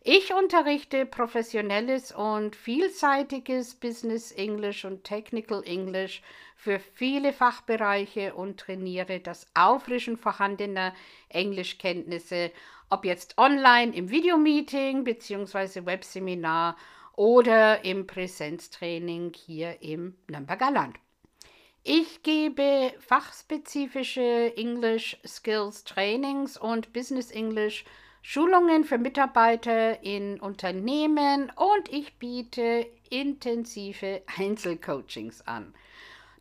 Ich 0.06 0.34
unterrichte 0.34 1.06
professionelles 1.06 2.12
und 2.12 2.56
vielseitiges 2.56 3.74
Business 3.74 4.32
English 4.32 4.84
und 4.84 5.02
Technical 5.02 5.62
English 5.64 6.20
für 6.56 6.78
viele 6.78 7.32
Fachbereiche 7.32 8.34
und 8.34 8.60
trainiere 8.60 9.20
das 9.20 9.46
Auffrischen 9.54 10.18
vorhandener 10.18 10.92
Englischkenntnisse, 11.30 12.52
ob 12.90 13.06
jetzt 13.06 13.38
online 13.38 13.96
im 13.96 14.10
Videomeeting 14.10 15.04
bzw. 15.04 15.86
Webseminar 15.86 16.76
oder 17.16 17.84
im 17.84 18.06
Präsenztraining 18.06 19.32
hier 19.34 19.82
im 19.82 20.16
Nürnberger 20.28 20.70
Land. 20.70 20.96
Ich 21.82 22.22
gebe 22.22 22.94
fachspezifische 22.98 24.56
English 24.56 25.18
Skills 25.26 25.84
Trainings 25.84 26.56
und 26.56 26.92
Business 26.92 27.30
English 27.30 27.84
Schulungen 28.22 28.84
für 28.84 28.96
Mitarbeiter 28.96 30.02
in 30.02 30.40
Unternehmen 30.40 31.52
und 31.56 31.92
ich 31.92 32.18
biete 32.18 32.86
intensive 33.10 34.22
Einzelcoachings 34.38 35.46
an. 35.46 35.74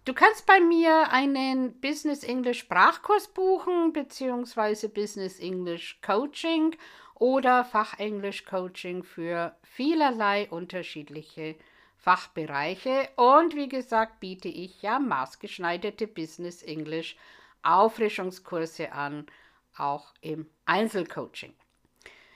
Du 0.06 0.14
kannst 0.14 0.46
bei 0.46 0.62
mir 0.62 1.12
einen 1.12 1.80
Business 1.82 2.24
English 2.24 2.60
Sprachkurs 2.60 3.28
buchen 3.28 3.92
bzw. 3.92 4.88
Business 4.88 5.40
English 5.40 6.00
Coaching 6.02 6.76
oder 7.16 7.66
Fachenglisch 7.66 8.46
Coaching 8.46 9.04
für 9.04 9.56
vielerlei 9.64 10.48
unterschiedliche 10.50 11.56
Fachbereiche. 11.98 13.10
Und 13.16 13.56
wie 13.56 13.70
gesagt, 13.70 14.20
biete 14.20 14.50
ich 14.50 14.82
ja 14.82 15.00
maßgeschneiderte 15.00 16.08
Business 16.08 16.62
English 16.64 17.16
Auffrischungskurse 17.64 18.92
an, 18.92 19.26
auch 19.78 20.14
im 20.22 20.50
Einzelcoaching. 20.66 21.54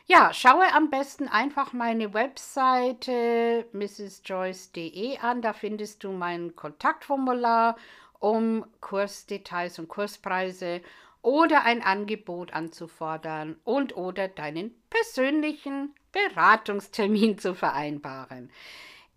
Ja, 0.06 0.34
schaue 0.34 0.74
am 0.74 0.90
besten 0.90 1.28
einfach 1.28 1.74
meine 1.74 2.14
Webseite 2.14 3.68
mrsjoyce.de 3.74 5.18
an. 5.18 5.42
Da 5.42 5.52
findest 5.52 6.06
du 6.06 6.14
mein 6.14 6.56
Kontaktformular 6.56 7.76
um 8.20 8.66
Kursdetails 8.80 9.80
und 9.80 9.90
Kurspreise 9.90 10.82
oder 11.22 11.63
ein 11.63 11.82
Angebot 11.82 12.53
anzufordern 12.53 13.57
und 13.63 13.95
oder 13.95 14.28
deinen 14.28 14.76
persönlichen 14.89 15.93
Beratungstermin 16.11 17.38
zu 17.38 17.53
vereinbaren. 17.53 18.51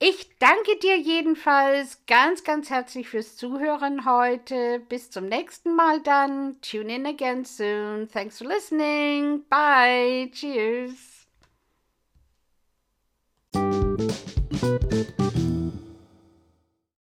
Ich 0.03 0.31
danke 0.39 0.79
dir 0.79 0.97
jedenfalls 0.97 2.07
ganz, 2.07 2.43
ganz 2.43 2.71
herzlich 2.71 3.11
fürs 3.11 3.37
Zuhören 3.37 4.07
heute. 4.07 4.81
Bis 4.89 5.11
zum 5.11 5.27
nächsten 5.27 5.77
Mal 5.77 6.01
dann. 6.01 6.59
Tune 6.63 6.95
in 6.95 7.07
again 7.07 7.45
soon. 7.45 8.09
Thanks 8.09 8.39
for 8.39 8.47
listening. 8.47 9.45
Bye. 9.51 10.31
Cheers. 10.33 11.21